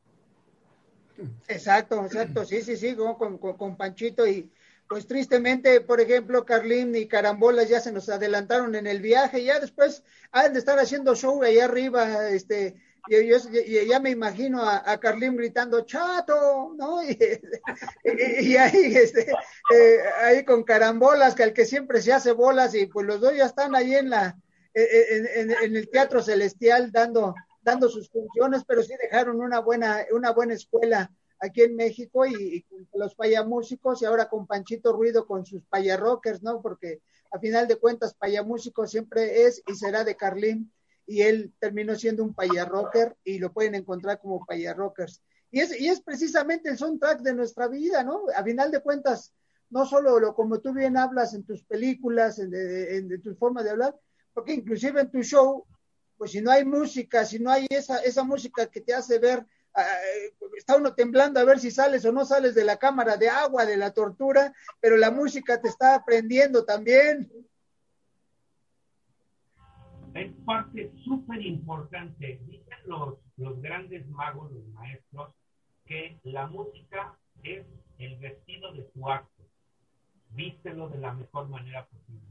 [1.48, 4.50] Exacto, exacto, sí, sí, sí, con, con, con Panchito y
[4.90, 9.60] pues tristemente, por ejemplo, Carlín y Carambolas ya se nos adelantaron en el viaje, ya
[9.60, 12.76] después han de estar haciendo show allá arriba, este,
[13.08, 17.02] y yo, y ya me imagino a, a Carlín gritando chato, ¿no?
[18.42, 19.32] Y ahí, este,
[19.74, 23.36] eh, ahí con Carambolas, que al que siempre se hace bolas, y pues los dos
[23.36, 24.38] ya están ahí en la,
[24.74, 30.06] en, en, en el Teatro Celestial dando, dando sus funciones, pero sí dejaron una buena,
[30.12, 34.94] una buena escuela aquí en México y, y con los payamúsicos y ahora con Panchito
[34.94, 36.62] Ruido con sus payarrockers, ¿no?
[36.62, 37.02] Porque
[37.32, 40.72] a final de cuentas payamúsico siempre es y será de Carlín
[41.06, 45.22] y él terminó siendo un payarrocker y lo pueden encontrar como payarrockers.
[45.52, 48.26] Y es, y es precisamente el soundtrack de nuestra vida, ¿no?
[48.36, 49.34] A final de cuentas,
[49.72, 53.64] no solo lo como tú bien hablas en tus películas, en, en, en tu forma
[53.64, 53.96] de hablar,
[54.34, 55.66] porque inclusive en tu show,
[56.18, 59.46] pues si no hay música, si no hay esa, esa música que te hace ver
[60.58, 63.66] está uno temblando a ver si sales o no sales de la cámara de agua,
[63.66, 67.32] de la tortura, pero la música te está aprendiendo también.
[70.14, 72.42] Es parte súper importante.
[72.46, 75.34] Dicen los, los grandes magos, los maestros,
[75.86, 77.66] que la música es
[78.00, 79.44] el vestido de tu acto.
[80.32, 82.29] Vístelo de la mejor manera posible.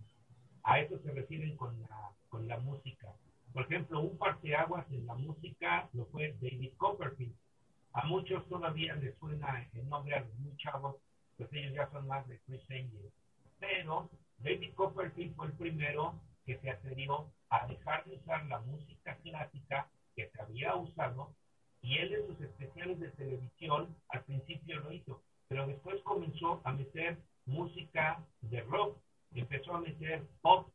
[0.63, 3.09] A eso se refieren con la, con la música.
[3.53, 7.35] Por ejemplo, un parteaguas en la música lo fue David Copperfield.
[7.93, 10.97] A muchos todavía les suena el nombre a los muy chavos,
[11.37, 13.11] pues ellos ya son más de Chris Angel.
[13.59, 19.17] Pero David Copperfield fue el primero que se atrevió a dejar de usar la música
[19.17, 21.35] clásica que se había usado
[21.83, 26.73] y él en sus especiales de televisión al principio lo hizo, pero después comenzó a
[26.73, 28.99] meter música de rock,
[29.35, 30.71] empezó a meter pop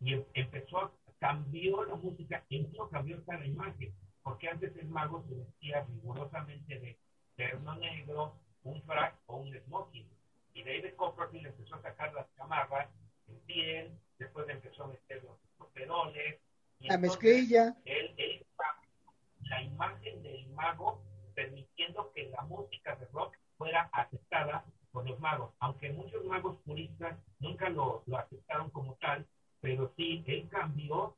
[0.00, 0.92] y empezó a
[1.24, 6.78] cambió la música, incluso cambió hasta la imagen, porque antes el mago se vestía rigurosamente
[6.78, 6.98] de
[7.34, 10.06] terno negro, un frac o un smoking.
[10.52, 12.90] Y David Copperfield empezó a sacar las camarras
[13.26, 16.40] en piel, después empezó a meter los peroles.
[16.80, 17.74] la mezclilla.
[17.86, 18.46] Él, él,
[19.40, 21.02] la imagen del mago
[21.34, 24.62] permitiendo que la música de rock fuera aceptada
[24.94, 29.26] por los magos, aunque muchos magos puristas nunca lo, lo aceptaron como tal,
[29.60, 31.16] pero sí, él cambió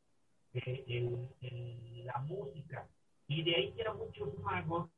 [0.55, 2.89] eh, el, la música.
[3.29, 4.89] Y de ahí ya muchos magos,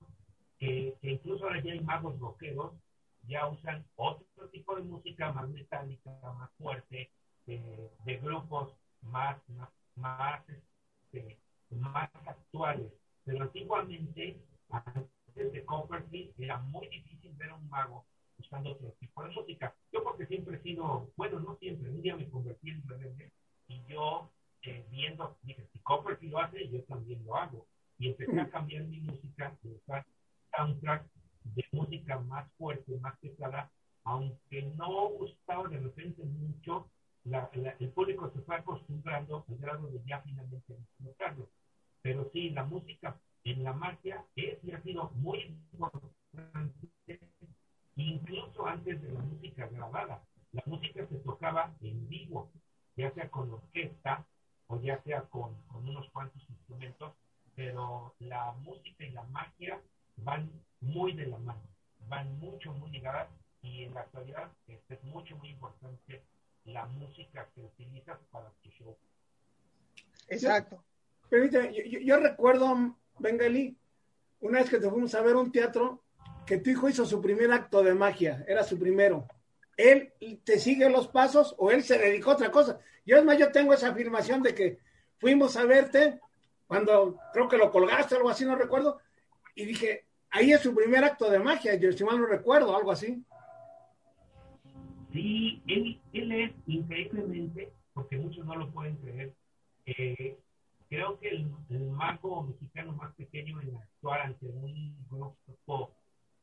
[0.60, 2.72] que, que, incluso ahora ya hay magos rockeros,
[3.26, 7.10] ya usan otro tipo de música más metálica, más fuerte,
[7.48, 8.72] eh, de grupos
[9.02, 11.36] más, más, más, este,
[11.70, 12.92] más actuales.
[13.24, 18.06] Pero antiguamente, antes de Copperfield, era muy difícil ver a un mago
[18.38, 19.74] usando otro tipo de música.
[19.92, 23.30] Yo porque siempre he sido, bueno, no siempre, un día me convertí en rebelde
[23.68, 24.30] y yo
[24.62, 27.66] eh, viendo, dije, si Copperfield lo hace, yo también lo hago.
[27.98, 30.06] Y empecé a cambiar mi música, de usar
[30.56, 31.04] soundtrack
[31.54, 33.70] de música más fuerte, más pesada,
[34.04, 36.88] aunque no gustaba de repente mucho,
[37.24, 41.48] la, el público se fue acostumbrando al grado de ya finalmente disfrutarlo.
[42.02, 46.88] Pero sí, la música en la magia es y ha sido muy importante,
[48.02, 50.22] incluso antes de la música grabada.
[50.52, 52.50] La música se tocaba en vivo,
[52.96, 54.26] ya sea con orquesta
[54.68, 57.12] o ya sea con, con unos cuantos instrumentos,
[57.54, 59.80] pero la música y la magia
[60.16, 61.62] van muy de la mano,
[62.08, 63.28] van mucho, muy ligadas
[63.62, 66.22] y en la actualidad este, es mucho, muy importante
[66.64, 68.96] la música que utilizas para tu show.
[70.28, 70.84] Exacto.
[71.28, 73.76] Permíteme, yo, yo, recuerdo, Bengali,
[74.40, 76.02] una vez que te fuimos a ver un teatro,
[76.48, 79.26] que tu hijo hizo su primer acto de magia, era su primero.
[79.76, 82.80] Él te sigue los pasos o él se dedicó a otra cosa.
[83.04, 84.78] Yo es más, yo tengo esa afirmación de que
[85.18, 86.18] fuimos a verte
[86.66, 88.98] cuando creo que lo colgaste, algo así, no recuerdo,
[89.54, 92.92] y dije, ahí es su primer acto de magia, yo si mal no recuerdo, algo
[92.92, 93.22] así.
[95.12, 99.32] Sí, él, es increíblemente, porque muchos no lo pueden creer,
[99.86, 100.38] eh,
[100.88, 105.97] creo que el, el, mago mexicano más pequeño en actuar ante un grupo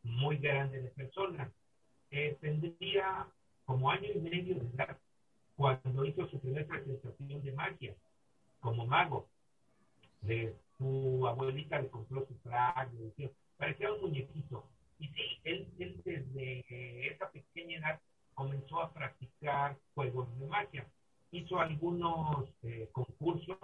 [0.05, 1.51] muy grande de personas.
[2.11, 3.27] Eh, tendría
[3.65, 4.97] como año y medio de edad
[5.55, 7.95] cuando hizo su primera presentación de magia
[8.59, 9.27] como mago.
[10.21, 14.67] De, su abuelita le compró su traje, parecía un muñequito.
[14.99, 18.01] Y sí, él, él desde esa pequeña edad
[18.33, 20.87] comenzó a practicar juegos de magia.
[21.31, 23.57] Hizo algunos eh, concursos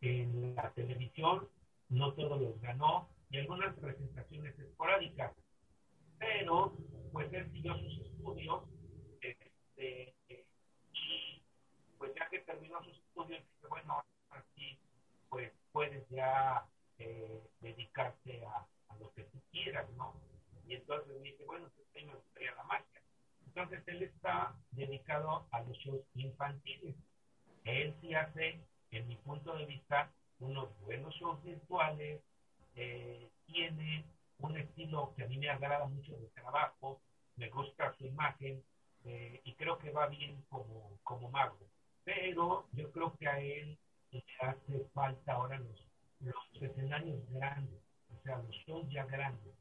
[0.00, 1.48] en la televisión,
[1.88, 5.32] no todos los ganó, y algunas presentaciones esporádicas.
[6.18, 6.72] Pero,
[7.12, 8.62] pues él siguió sus estudios,
[9.20, 10.14] este,
[10.92, 11.42] y
[11.98, 14.78] pues ya que terminó sus estudios, dice, bueno, así,
[15.28, 16.66] pues puedes ya
[16.98, 20.14] eh, dedicarte a, a, lo que tú quieras, ¿no?
[20.66, 23.02] Y entonces me dice, bueno, pues me gustaría la magia.
[23.46, 26.94] Entonces él está dedicado a los shows infantiles.
[27.64, 28.60] Él sí hace,
[28.90, 32.20] en mi punto de vista, unos buenos shows virtuales,
[32.74, 34.04] eh, tiene
[34.38, 37.00] un estilo que a mí me agrada mucho de trabajo,
[37.36, 38.62] me gusta su imagen
[39.04, 41.58] eh, y creo que va bien como, como mago.
[42.04, 43.78] Pero yo creo que a él
[44.10, 45.86] le hace falta ahora los,
[46.20, 49.54] los escenarios grandes, o sea, los shows ya grandes,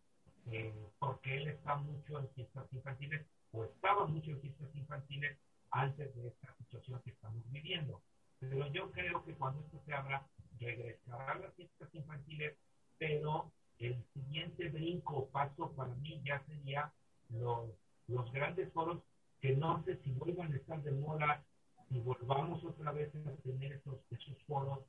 [0.52, 5.38] eh, porque él está mucho en fiestas infantiles o estaba mucho en fiestas infantiles
[5.72, 8.02] antes de esta situación que estamos viviendo.
[8.40, 10.28] Pero yo creo que cuando esto se abra,
[10.60, 12.56] regresará a las fiestas infantiles,
[12.98, 16.92] pero el siguiente brinco o paso para mí ya sería
[17.30, 17.70] los,
[18.08, 19.02] los grandes foros
[19.42, 21.44] que no sé si vuelvan a estar de moda,
[21.90, 24.80] si volvamos otra vez a tener esos, esos foros,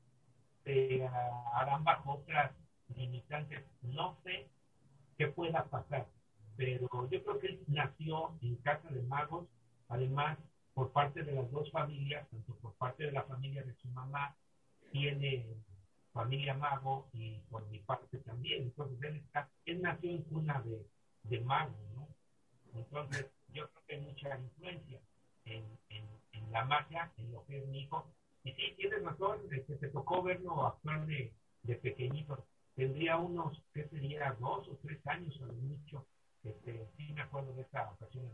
[0.63, 1.07] se
[1.53, 2.51] harán bajo otras
[2.95, 3.63] limitantes.
[3.81, 4.49] No sé
[5.17, 6.07] qué pueda pasar,
[6.55, 9.47] pero yo creo que él nació en Casa de Magos,
[9.89, 10.37] además
[10.73, 14.35] por parte de las dos familias, tanto por parte de la familia de su mamá,
[14.91, 15.45] tiene
[16.17, 18.63] familia mago y por mi parte también.
[18.63, 20.83] Entonces él, está, él nació en cuna de,
[21.23, 22.07] de mago, ¿no?
[22.73, 24.99] Entonces yo creo que hay mucha influencia
[25.45, 26.07] en, en,
[26.51, 28.07] la magia, en lo que es mi hijo.
[28.43, 32.45] Y sí, tienes razón, de que te tocó verlo actuar de, de pequeñito.
[32.75, 34.35] Tendría unos, ¿qué sería?
[34.39, 36.07] Dos o tres años lo mucho.
[36.43, 38.25] Este, sí me acuerdo de esta ocasión.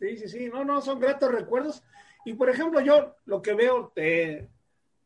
[0.00, 1.82] Sí, sí, sí, no, no, son gratos recuerdos.
[2.24, 4.48] Y por ejemplo, yo lo que veo, eh,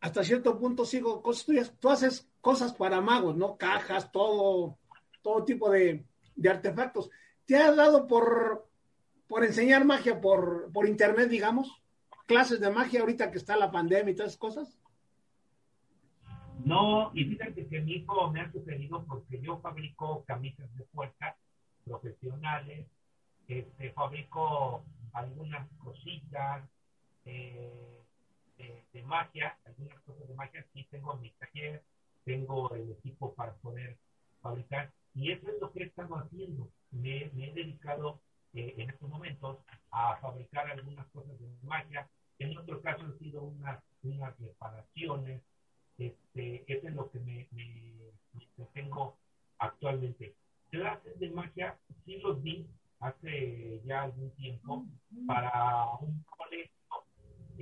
[0.04, 3.56] hasta cierto punto sigo cosas tuyas, tú haces cosas para magos, ¿no?
[3.56, 4.76] Cajas, todo,
[5.22, 6.04] todo tipo de,
[6.36, 7.08] de artefactos.
[7.46, 8.68] ¿Te has dado por,
[9.26, 11.82] por enseñar magia por, por internet, digamos?
[12.26, 14.78] ¿Clases de magia ahorita que está la pandemia y todas esas cosas?
[16.62, 21.34] No, y fíjate que mi hijo me ha sugerido porque yo fabrico camisas de fuerza
[21.82, 22.86] profesionales,
[23.48, 24.84] este, fabrico
[25.14, 26.62] algunas cositas
[27.24, 28.03] eh,
[28.58, 31.82] de, de, magia, algunas cosas de magia, sí tengo mi taller,
[32.24, 33.96] tengo el equipo para poder
[34.40, 36.68] fabricar, y eso es lo que he estado haciendo.
[36.90, 38.20] Me, he dedicado
[38.52, 39.58] eh, en estos momentos
[39.90, 42.08] a fabricar algunas cosas de magia.
[42.38, 45.42] En otro caso han sido unas, unas reparaciones.
[45.98, 49.16] Este, eso es lo que me, me, tengo
[49.58, 50.34] actualmente.
[50.70, 52.66] Clases de magia sí los di
[52.98, 54.84] hace ya algún tiempo
[55.26, 56.73] para un colegio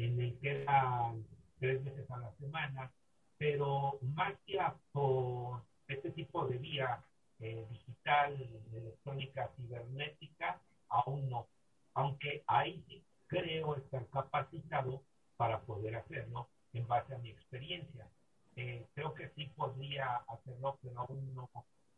[0.04, 1.24] en el que eran
[1.58, 2.90] tres veces a la semana,
[3.38, 7.04] pero magia por este tipo de vía
[7.38, 8.36] eh, digital,
[8.72, 11.46] electrónica, cibernética, aún no.
[11.94, 15.02] Aunque ahí sí creo estar capacitado
[15.36, 18.08] para poder hacerlo en base a mi experiencia.
[18.56, 21.50] Eh, creo que sí podría hacerlo, pero aún no,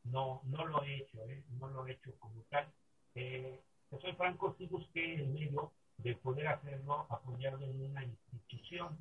[0.04, 1.42] no, no lo he hecho, ¿eh?
[1.58, 2.70] no lo he hecho como tal.
[3.14, 3.60] Eh,
[4.00, 5.72] soy franco, sí busqué el medio
[6.04, 8.98] de poder hacerlo apoyado en una institución,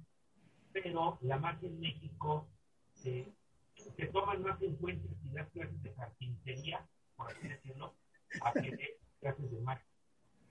[0.72, 2.48] pero la magia en México
[3.04, 3.28] eh,
[3.76, 6.88] se toman más en cuenta si das clases de carpintería,
[7.18, 7.94] por así decirlo,
[8.42, 9.86] a que de clases de magia.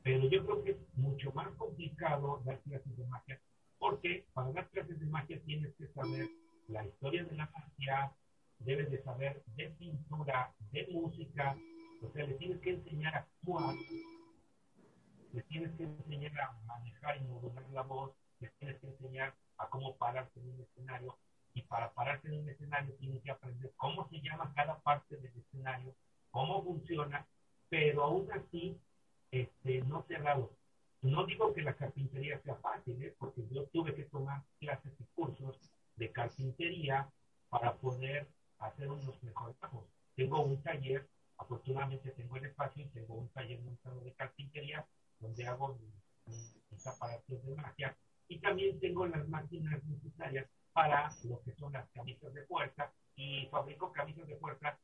[0.02, 3.40] Pero yo creo que es mucho más complicado dar clases de magia,
[3.78, 6.28] porque para dar clases de magia tienes que saber
[6.68, 8.12] la historia de la magia,
[8.58, 11.56] debes de saber de pintura, de música,
[12.02, 13.74] o sea, le tienes que enseñar a actuar,
[15.32, 19.68] le tienes que enseñar a manejar y modular la voz, le tienes que enseñar a
[19.68, 21.16] cómo pararte en un escenario,
[21.54, 25.32] y para pararte en un escenario tienes que aprender cómo se llama cada parte del
[25.36, 25.94] escenario,
[26.30, 27.26] cómo funciona,
[27.68, 28.78] pero aún así
[29.30, 30.50] este, no cerrado.
[31.02, 33.14] No digo que la carpintería sea fácil, ¿eh?
[33.18, 35.58] porque yo tuve que tomar clases y cursos
[35.96, 37.08] de carpintería
[37.48, 38.28] para poder
[38.58, 39.84] hacer unos mejores trabajos.
[40.14, 41.08] Tengo un taller,
[41.38, 44.86] afortunadamente tengo el espacio y tengo un taller montado de carpintería
[45.22, 45.78] donde hago
[46.26, 47.96] mis, aparatos de magia.
[48.28, 52.92] Y también tengo las máquinas necesarias para lo que son las camisas de fuerza.
[53.14, 54.78] Y fabrico camisas de fuerza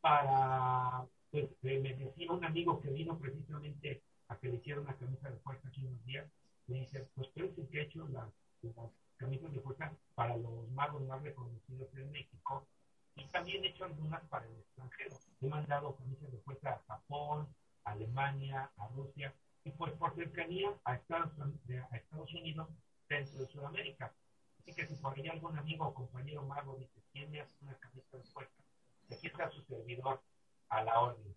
[0.00, 5.30] para, pues me decía un amigo que vino precisamente a que le hiciera una camisa
[5.30, 6.26] de fuerza hace unos días,
[6.66, 8.28] me dice, pues creo que he hecho las,
[9.16, 12.66] camisas de fuerza para los magos más reconocidos en México
[13.14, 15.16] y también he hecho algunas para el extranjero.
[15.40, 17.48] He mandado camisas de fuerza a Japón,
[17.84, 19.34] a Alemania, a Rusia
[19.64, 21.32] y pues por cercanía a Estados,
[21.90, 22.68] a Estados Unidos,
[23.08, 24.12] dentro de Sudamérica.
[24.60, 28.24] Así que si por ahí algún amigo o compañero mago dice, tiene una camisa de
[28.24, 28.54] fuerza,
[29.10, 30.20] aquí está su servidor
[30.68, 31.36] a la orden.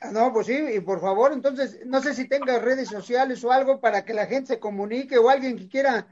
[0.00, 3.50] Ah, no, pues sí, y por favor, entonces, no sé si tengas redes sociales o
[3.50, 6.06] algo para que la gente se comunique o alguien que quiera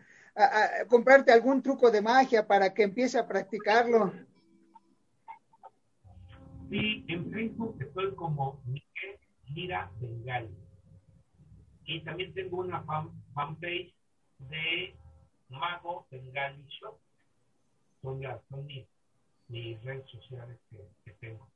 [0.89, 4.12] comprarte algún truco de magia para que empiece a practicarlo.
[6.70, 9.20] Sí, en Facebook estoy como Miguel
[9.55, 10.64] Lira Bengali.
[11.87, 12.85] Y también tengo una
[13.35, 13.95] fanpage
[14.39, 14.97] de
[15.49, 16.99] Mago Bengali Shop.
[18.03, 18.20] Son,
[18.51, 18.87] son mis,
[19.82, 20.59] redes sociales
[21.05, 21.49] que, tengo.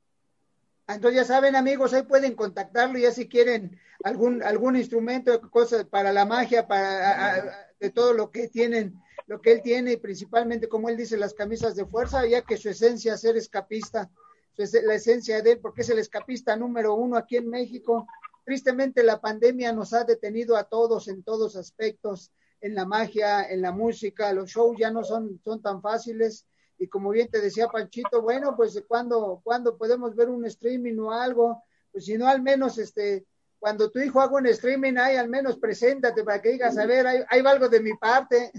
[0.87, 5.85] Ah, entonces ya saben amigos, ahí pueden contactarlo ya si quieren algún algún instrumento, cosas
[5.85, 10.67] para la magia, para de todo lo que tienen, lo que él tiene, y principalmente
[10.67, 14.09] como él dice, las camisas de fuerza, ya que su esencia es ser escapista,
[14.57, 18.07] la esencia de él, porque es el escapista número uno aquí en México.
[18.49, 23.61] Tristemente la pandemia nos ha detenido a todos en todos aspectos en la magia, en
[23.61, 26.47] la música, los shows ya no son, son tan fáciles.
[26.79, 31.11] Y como bien te decía Panchito, bueno, pues cuando, cuando podemos ver un streaming o
[31.11, 33.23] algo, pues si no al menos este,
[33.59, 37.05] cuando tu hijo haga un streaming, ahí al menos preséntate para que digas, a ver,
[37.05, 38.51] hay, algo de mi parte.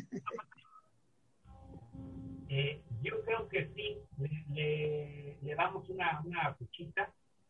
[2.48, 3.98] Eh, yo creo que sí,
[4.52, 6.56] le, le, damos una, una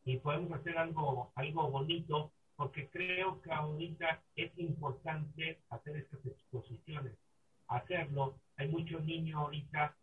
[0.05, 7.15] y podemos hacer algo, algo bonito porque creo que ahorita es importante hacer estas exposiciones,
[7.69, 8.35] hacerlo.
[8.57, 9.97] Hay muchos niños ahorita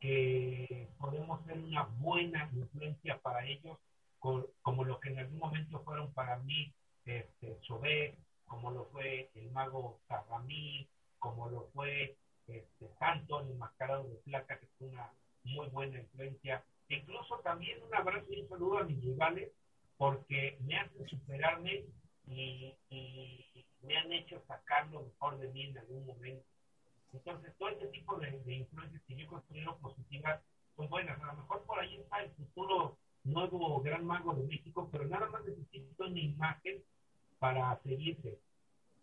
[0.00, 3.78] que podemos ser una buena influencia para ellos,
[4.20, 6.72] como lo que en algún momento fueron para mí
[7.04, 10.88] este, Sobé, como lo fue el mago Tarramí,
[11.18, 15.10] como lo fue este, Santo, el mascarado de plata, que fue una
[15.42, 16.64] muy buena influencia.
[16.88, 19.50] Incluso también un abrazo y un saludo a mis rivales,
[19.96, 21.84] porque me hacen superarme
[22.26, 22.74] y,
[23.82, 26.46] me han hecho sacar lo mejor de mí en algún momento.
[27.12, 30.40] Entonces, todo este tipo de, influencias que yo considero positivas
[30.74, 31.20] son buenas.
[31.20, 35.28] A lo mejor por ahí está el futuro nuevo gran mago de México, pero nada
[35.28, 36.82] más necesito una imagen
[37.38, 38.38] para seguirse.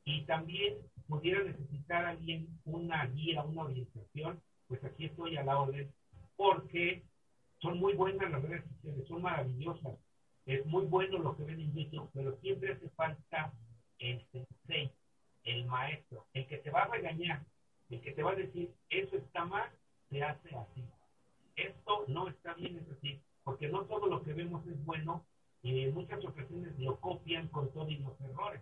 [0.03, 5.93] Y también pudiera necesitar alguien una guía, una orientación, pues aquí estoy a la orden,
[6.35, 7.03] porque
[7.61, 9.97] son muy buenas las redes sociales, son maravillosas
[10.45, 13.53] es muy bueno lo que ven en YouTube, pero siempre hace falta
[13.99, 14.91] el sensei,
[15.43, 17.45] el maestro, el que te va a regañar,
[17.89, 19.69] el que te va a decir, eso está mal,
[20.09, 20.83] se hace así.
[21.55, 23.21] Esto no está bien, es así.
[23.43, 25.25] porque no todo lo que vemos es bueno
[25.61, 28.61] y en muchas ocasiones lo copian con todos los errores.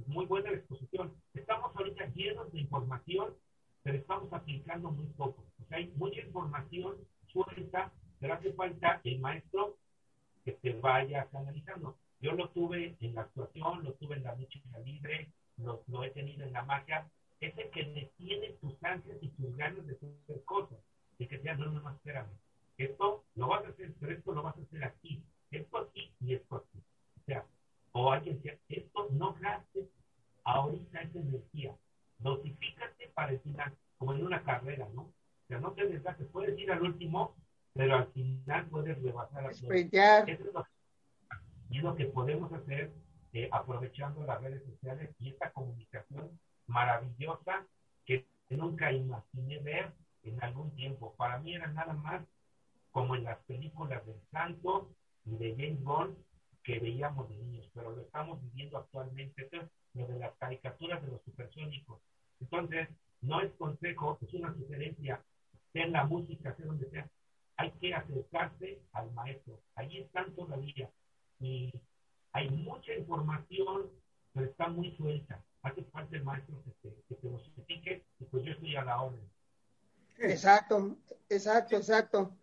[0.00, 1.14] Es muy buena la exposición.
[1.34, 3.34] Estamos ahorita llenos de información,
[3.82, 5.44] pero estamos aplicando muy poco.
[5.60, 6.96] O sea, hay mucha información
[7.32, 7.92] suelta,
[8.22, 9.76] pero hace falta el maestro
[10.44, 11.96] que te vaya canalizando.
[12.20, 16.10] Yo lo tuve en la actuación, lo tuve en la lucha libre, lo, lo he
[16.10, 17.10] tenido en la magia.
[17.40, 20.78] Es el que detiene tus ansias y tus ganas de hacer cosas.
[21.18, 22.30] Y que sea, no, no, no, espérame.
[22.78, 25.20] Esto lo vas a hacer, pero esto lo vas a hacer aquí.
[25.50, 26.78] Esto aquí y esto aquí.
[26.78, 27.44] O sea,
[27.90, 29.88] o alguien decía, esto no gastes
[30.44, 31.74] ahorita esa energía.
[32.20, 35.02] Notifícate para el final, como en una carrera, ¿no?
[35.02, 36.28] O sea, no te desgastes.
[36.28, 37.34] Puedes ir al último,
[37.74, 40.66] pero al final puedes rebasar a Eso es lo,
[41.70, 42.92] y es lo que podemos hacer
[43.32, 47.66] eh, aprovechando las redes sociales y esta comunicación maravillosa
[48.04, 49.92] que nunca imaginé ver
[50.22, 51.14] en algún tiempo.
[51.16, 52.22] Para mí era nada más
[52.90, 54.90] como en las películas del Santo
[55.24, 56.16] y de James Bond
[56.62, 59.42] que veíamos de niños, pero lo estamos viviendo actualmente.
[59.42, 62.00] Entonces, lo de las caricaturas de los supersónicos.
[62.40, 62.88] Entonces,
[63.20, 65.22] no es consejo, es una sugerencia,
[65.72, 67.08] sea en la música, sea donde sea.
[67.56, 69.60] Hay que acercarse al maestro.
[69.74, 70.90] Allí están todavía.
[71.40, 71.72] Y
[72.32, 73.90] hay mucha información,
[74.32, 75.42] pero está muy suelta.
[75.62, 78.84] Hace falta el maestro que te, que te lo explique y pues yo estoy a
[78.84, 79.30] la orden.
[80.18, 80.96] Exacto,
[81.28, 82.36] exacto, exacto.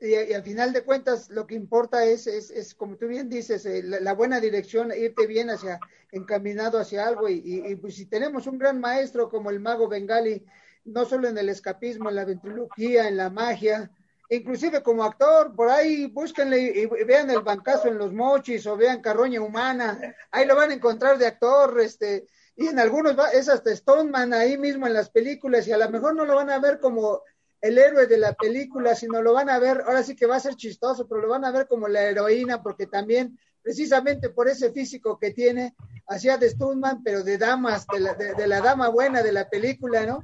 [0.00, 3.30] Y, y, al final de cuentas lo que importa es, es, es como tú bien
[3.30, 5.80] dices, eh, la, la, buena dirección, irte bien hacia,
[6.12, 7.28] encaminado hacia algo.
[7.28, 10.44] Y, y, y, pues si tenemos un gran maestro como el mago Bengali,
[10.84, 13.90] no solo en el escapismo, en la ventriloquía, en la magia,
[14.30, 19.00] inclusive como actor, por ahí búsquenle y, vean el bancazo en los mochis o vean
[19.00, 19.98] Carroña Humana,
[20.30, 24.32] ahí lo van a encontrar de actor, este, y en algunos va, es hasta Stoneman
[24.32, 27.20] ahí mismo en las películas y a lo mejor no lo van a ver como
[27.60, 30.40] el héroe de la película, sino lo van a ver, ahora sí que va a
[30.40, 34.72] ser chistoso, pero lo van a ver como la heroína, porque también, precisamente por ese
[34.72, 35.74] físico que tiene,
[36.06, 40.06] hacía de Stoneman, pero de damas, de la, de, la dama buena de la película,
[40.06, 40.20] ¿no?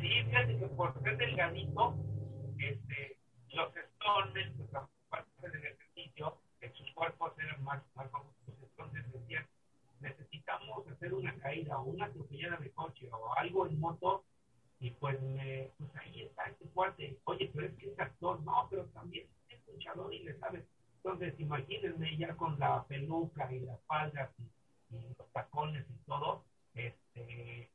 [0.00, 1.96] Sí, fíjate que por ser delgadito,
[3.60, 9.46] los Stoneman, pues aparte del ejercicio, en sus cuerpos eran más, más robustos, entonces decían,
[10.00, 14.24] necesitamos hacer una caída o una atropellada de coche o algo en moto
[14.80, 17.18] y pues, me, pues ahí está este cuate.
[17.24, 18.40] Oye, pero es que es actor.
[18.40, 20.64] No, pero también es luchador y le sabe.
[20.96, 26.44] Entonces, imagínense ya con la peluca y las faldas y, y los tacones y todo,
[26.74, 27.70] este,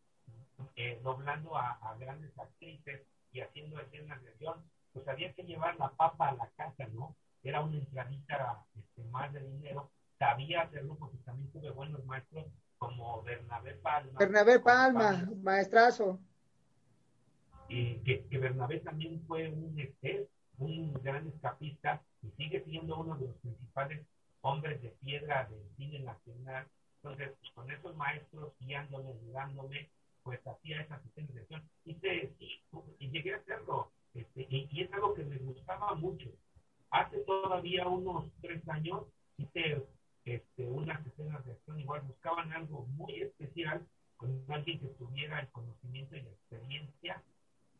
[0.75, 4.63] eh, doblando a, a, grandes actrices y haciendo escenas de acción,
[4.95, 7.15] pues había que llevar la papa a la casa, ¿no?
[7.43, 9.91] Era una entradita este, más de dinero.
[10.17, 12.45] Sabía hacerlo porque también tuve buenos maestros
[12.77, 14.17] como Bernabé Palma.
[14.17, 16.17] Bernabé Palma, maestrazo
[17.69, 20.29] eh, que, que, Bernabé también fue un, este,
[20.59, 24.05] un gran escapista y sigue siendo uno de los principales
[24.41, 26.67] hombres de piedra del cine nacional.
[27.03, 29.89] Entonces, con esos maestros guiándome, ayudándome,
[30.23, 31.67] pues hacía esa sensación.
[31.83, 32.61] Y, te, y,
[32.99, 33.91] y, llegué a hacerlo.
[34.35, 36.29] Y, y, es algo que me gustaba mucho.
[36.91, 39.05] Hace todavía unos tres años
[39.37, 39.85] hice
[40.25, 43.85] este, unas escenas de acción, igual buscaban algo muy especial
[44.17, 47.23] con alguien que tuviera el conocimiento y la experiencia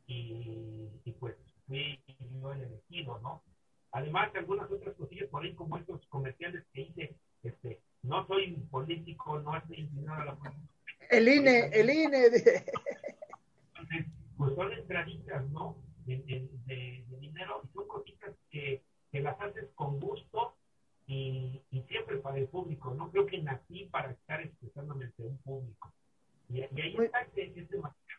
[0.07, 1.35] y, y, pues
[1.65, 1.99] fui
[2.41, 3.41] yo el elegido, ¿no?
[3.91, 9.39] Además, algunas otras cosillas por ahí, como estos comerciales que hice, este, no soy político,
[9.39, 10.73] no estoy inclinado a la política.
[11.09, 12.29] El INE, el INE.
[12.29, 12.65] De...
[13.69, 14.05] Entonces,
[14.37, 15.77] pues son entraditas, ¿no?
[16.05, 20.55] De, de, de, de, dinero y son cositas que, que las haces con gusto
[21.07, 22.93] y, y, siempre para el público.
[22.93, 25.91] No creo que nací para estar expresándome ante un público.
[26.49, 27.77] Y, y ahí está este, este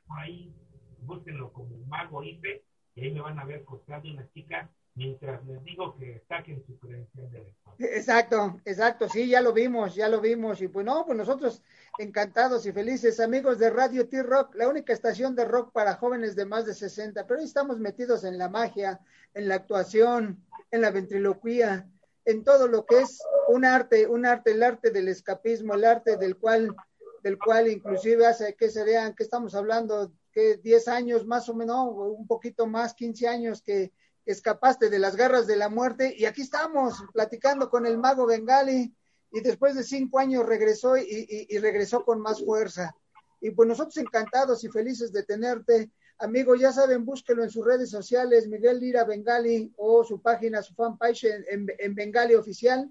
[0.08, 0.52] ahí
[1.00, 2.64] búsquenlo como Mago IFE
[2.94, 6.78] y ahí me van a ver costando una chica mientras les digo que saquen su
[6.78, 7.74] credencial de lector.
[7.78, 10.60] Exacto, exacto, sí, ya lo vimos, ya lo vimos.
[10.62, 11.62] Y pues no, pues nosotros
[11.98, 16.46] encantados y felices, amigos de Radio T-Rock, la única estación de rock para jóvenes de
[16.46, 19.00] más de 60, pero ahí estamos metidos en la magia,
[19.34, 21.88] en la actuación, en la ventriloquía,
[22.24, 26.16] en todo lo que es un arte, un arte, el arte del escapismo, el arte
[26.16, 26.74] del cual,
[27.22, 31.54] del cual inclusive hace que se vean que estamos hablando que 10 años más o
[31.54, 33.92] menos, un poquito más, 15 años que
[34.26, 38.92] escapaste de las garras de la muerte y aquí estamos platicando con el mago Bengali
[39.32, 42.94] y después de cinco años regresó y, regresó con más fuerza.
[43.40, 45.90] Y pues nosotros encantados y felices de tenerte.
[46.18, 50.74] Amigo, ya saben, búsquelo en sus redes sociales, Miguel Lira Bengali o su página, su
[50.74, 52.90] fanpage en, en Bengali Oficial.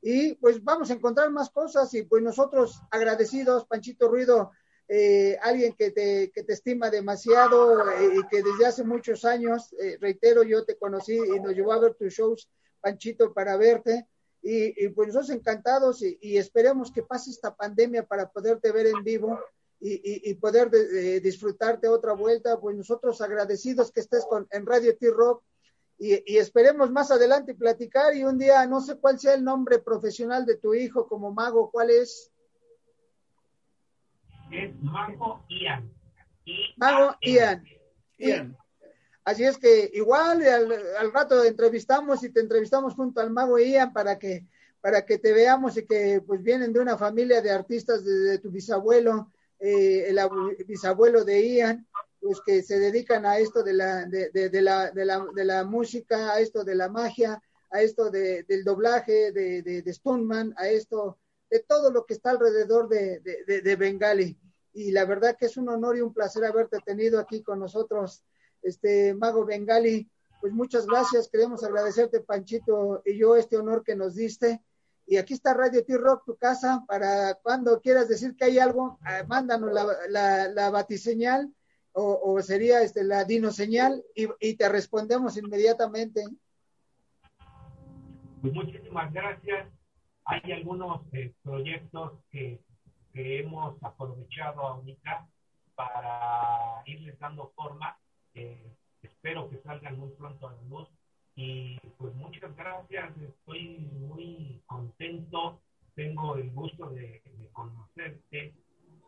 [0.00, 4.52] Y pues vamos a encontrar más cosas y pues nosotros agradecidos, Panchito Ruido,
[4.88, 9.72] eh, alguien que te, que te estima demasiado eh, y que desde hace muchos años,
[9.74, 12.48] eh, reitero, yo te conocí y nos llevó a ver tus shows,
[12.80, 14.06] Panchito, para verte.
[14.40, 18.86] Y, y pues nosotros encantados y, y, esperemos que pase esta pandemia para poderte ver
[18.86, 19.38] en vivo
[19.80, 22.58] y, y poder de, disfrutarte otra vuelta.
[22.58, 25.42] Pues nosotros agradecidos que estés con, en Radio T-Rock
[25.98, 30.46] y, esperemos más adelante platicar y un día, no sé cuál sea el nombre profesional
[30.46, 32.30] de tu hijo como mago, ¿cuál es?
[34.50, 35.92] Es Mago Ian.
[36.76, 37.64] Mago Ian.
[38.18, 38.56] Ian.
[39.24, 44.18] Así es que igual al, rato entrevistamos y te entrevistamos junto al Mago Ian para
[44.18, 44.46] que
[44.80, 48.50] para que te veamos y que pues vienen de una familia de artistas de, tu
[48.50, 50.18] bisabuelo, eh, el
[50.66, 51.86] bisabuelo de Ian,
[52.20, 55.64] pues que se dedican a esto de la, de, de, la, de, la, de la
[55.64, 60.54] música, a esto de la magia, a esto de, del doblaje, de, de, de Stoneman,
[60.56, 61.18] a esto
[61.50, 64.38] de todo lo que está alrededor de, de, de, Bengali.
[64.72, 68.24] Y la verdad que es un honor y un placer haberte tenido aquí con nosotros,
[68.62, 70.10] este Mago Bengali.
[70.40, 74.62] Pues muchas gracias, queremos agradecerte, Panchito, y yo este honor que nos diste.
[75.06, 79.24] Y aquí está Radio T-Rock, tu casa, para cuando quieras decir que hay algo, ah,
[79.26, 81.52] mándanos la, la, la batiseñal
[81.92, 86.24] o, o, sería este, la dino señal y, y te respondemos inmediatamente.
[88.42, 89.66] Pues muchísimas gracias
[90.28, 92.60] hay algunos eh, proyectos que,
[93.14, 95.26] que, hemos aprovechado ahorita
[95.74, 97.98] para irles dando forma.
[98.34, 98.70] Eh,
[99.02, 100.88] espero que salgan muy pronto a la luz.
[101.34, 105.60] Y pues muchas gracias, estoy muy contento.
[105.94, 107.22] Tengo el gusto de,
[107.52, 108.52] conocerte,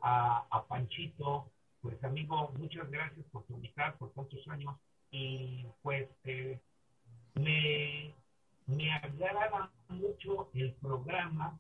[0.01, 1.51] a, a, Panchito.
[1.83, 4.75] Pues amigo, muchas gracias por tu amistad por tantos años.
[5.11, 6.59] Y pues eh,
[7.35, 8.15] me,
[8.71, 11.59] me agrada mucho el programa.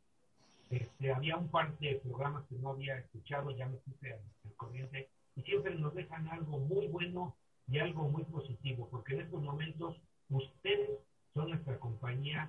[0.70, 5.10] Este, había un par de programas que no había escuchado, ya me puse al corriente,
[5.34, 9.96] y siempre nos dejan algo muy bueno y algo muy positivo, porque en estos momentos
[10.28, 10.90] ustedes
[11.34, 12.48] son nuestra compañía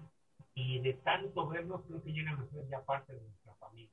[0.54, 3.92] y de tanto verlos creo que llegan a ser ya parte de nuestra familia.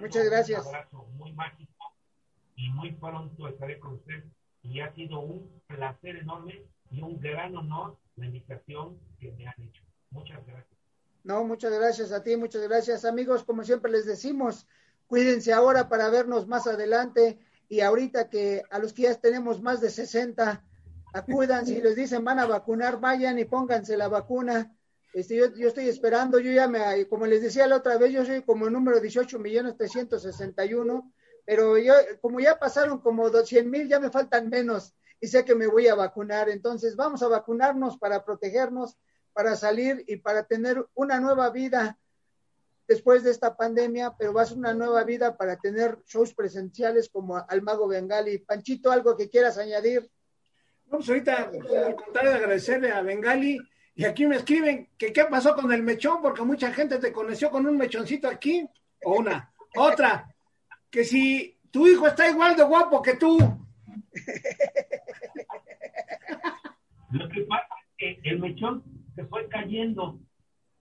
[0.00, 0.62] Muchas gracias.
[0.62, 1.94] Un abrazo muy mágico
[2.56, 4.24] y muy pronto estaré con usted
[4.62, 9.62] y ha sido un placer enorme y un gran honor la invitación que me han
[9.62, 9.82] hecho.
[10.10, 10.78] Muchas gracias.
[11.22, 13.44] No, muchas gracias a ti, muchas gracias amigos.
[13.44, 14.66] Como siempre les decimos,
[15.06, 17.38] cuídense ahora para vernos más adelante
[17.68, 20.64] y ahorita que a los que ya tenemos más de 60,
[21.12, 24.74] acudan, si les dicen van a vacunar, vayan y pónganse la vacuna.
[25.12, 28.24] Este, yo, yo estoy esperando, yo ya me, como les decía la otra vez, yo
[28.24, 31.12] soy como el número 18 millones 361,
[31.44, 35.54] pero yo, como ya pasaron como 200 mil, ya me faltan menos y sé que
[35.54, 36.48] me voy a vacunar.
[36.48, 38.96] Entonces, vamos a vacunarnos para protegernos
[39.32, 41.98] para salir y para tener una nueva vida
[42.88, 47.08] después de esta pandemia, pero va a ser una nueva vida para tener shows presenciales
[47.08, 48.38] como al Mago Bengali.
[48.38, 50.10] Panchito, ¿algo que quieras añadir?
[50.86, 51.52] Vamos ahorita,
[51.86, 53.60] al contrario de agradecerle a Bengali,
[53.94, 57.48] y aquí me escriben que qué pasó con el mechón, porque mucha gente te conoció
[57.50, 58.68] con un mechoncito aquí,
[59.04, 59.52] o una.
[59.76, 60.34] Otra,
[60.90, 63.38] que si tu hijo está igual de guapo que tú.
[67.10, 68.84] Lo que pasa es que el mechón
[69.14, 70.20] se fue cayendo.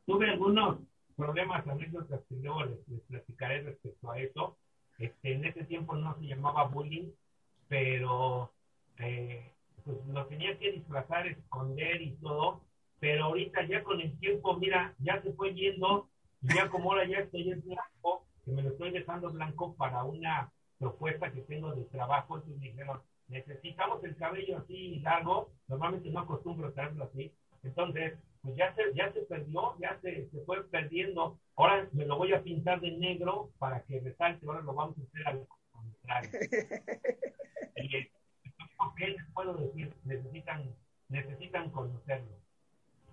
[0.05, 0.79] Tuve algunos
[1.15, 4.57] problemas, anécdotas que luego les, platicaré respecto a eso.
[4.97, 7.09] Este, en ese tiempo no se llamaba bullying,
[7.67, 8.53] pero
[8.99, 9.53] eh,
[9.83, 12.61] pues lo tenía que disfrazar, esconder y todo.
[12.99, 16.09] Pero ahorita ya con el tiempo, mira, ya se fue yendo,
[16.41, 20.51] ya como ahora ya estoy en blanco, que me lo estoy dejando blanco para una
[20.77, 26.19] propuesta que tengo de trabajo, entonces me dijeron, necesitamos el cabello así largo, normalmente no
[26.19, 27.31] acostumbro traerlo así,
[27.63, 31.39] entonces, pues ya se, ya se perdió, ya se, se fue perdiendo.
[31.55, 35.01] Ahora me lo voy a pintar de negro para que resalte, ahora lo vamos a
[35.01, 36.29] hacer al contrario.
[37.75, 38.11] y eh,
[38.97, 39.93] ¿qué les puedo decir?
[40.05, 40.73] Necesitan,
[41.09, 42.37] necesitan conocerlo.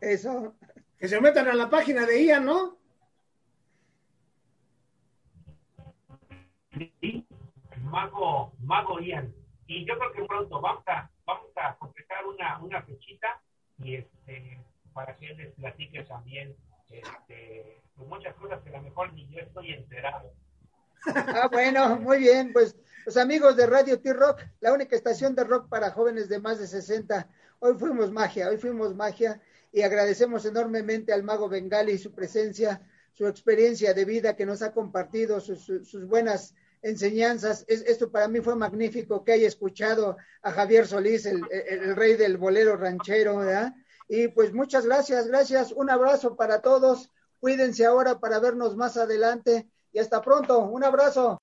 [0.01, 0.55] Eso.
[0.99, 2.79] Que se metan a la página de Ian, ¿no?
[7.01, 7.27] Sí,
[7.83, 9.35] Mago, Mago Ian.
[9.67, 13.41] Y yo creo que pronto vamos a, vamos a completar una, una fechita
[13.79, 14.59] y este,
[14.93, 16.57] para que les platique también
[16.91, 20.33] este, pues muchas cosas que a lo mejor ni yo estoy enterado.
[21.09, 22.75] Ah, bueno, muy bien, pues
[23.05, 26.67] los amigos de Radio T-Rock, la única estación de rock para jóvenes de más de
[26.67, 27.29] 60.
[27.61, 29.41] Hoy fuimos magia, hoy fuimos magia
[29.73, 32.81] y agradecemos enormemente al mago Bengali su presencia,
[33.13, 36.57] su experiencia de vida que nos ha compartido, sus, sus buenas
[36.87, 37.65] enseñanzas.
[37.69, 41.97] Es, esto para mí fue magnífico que haya escuchado a Javier Solís, el, el, el,
[41.97, 43.75] rey del bolero ranchero, ¿verdad?
[44.09, 45.73] Y pues muchas gracias, gracias.
[45.73, 47.11] Un abrazo para todos.
[47.41, 50.61] Cuídense ahora para vernos más adelante y hasta pronto.
[50.61, 51.41] Un abrazo.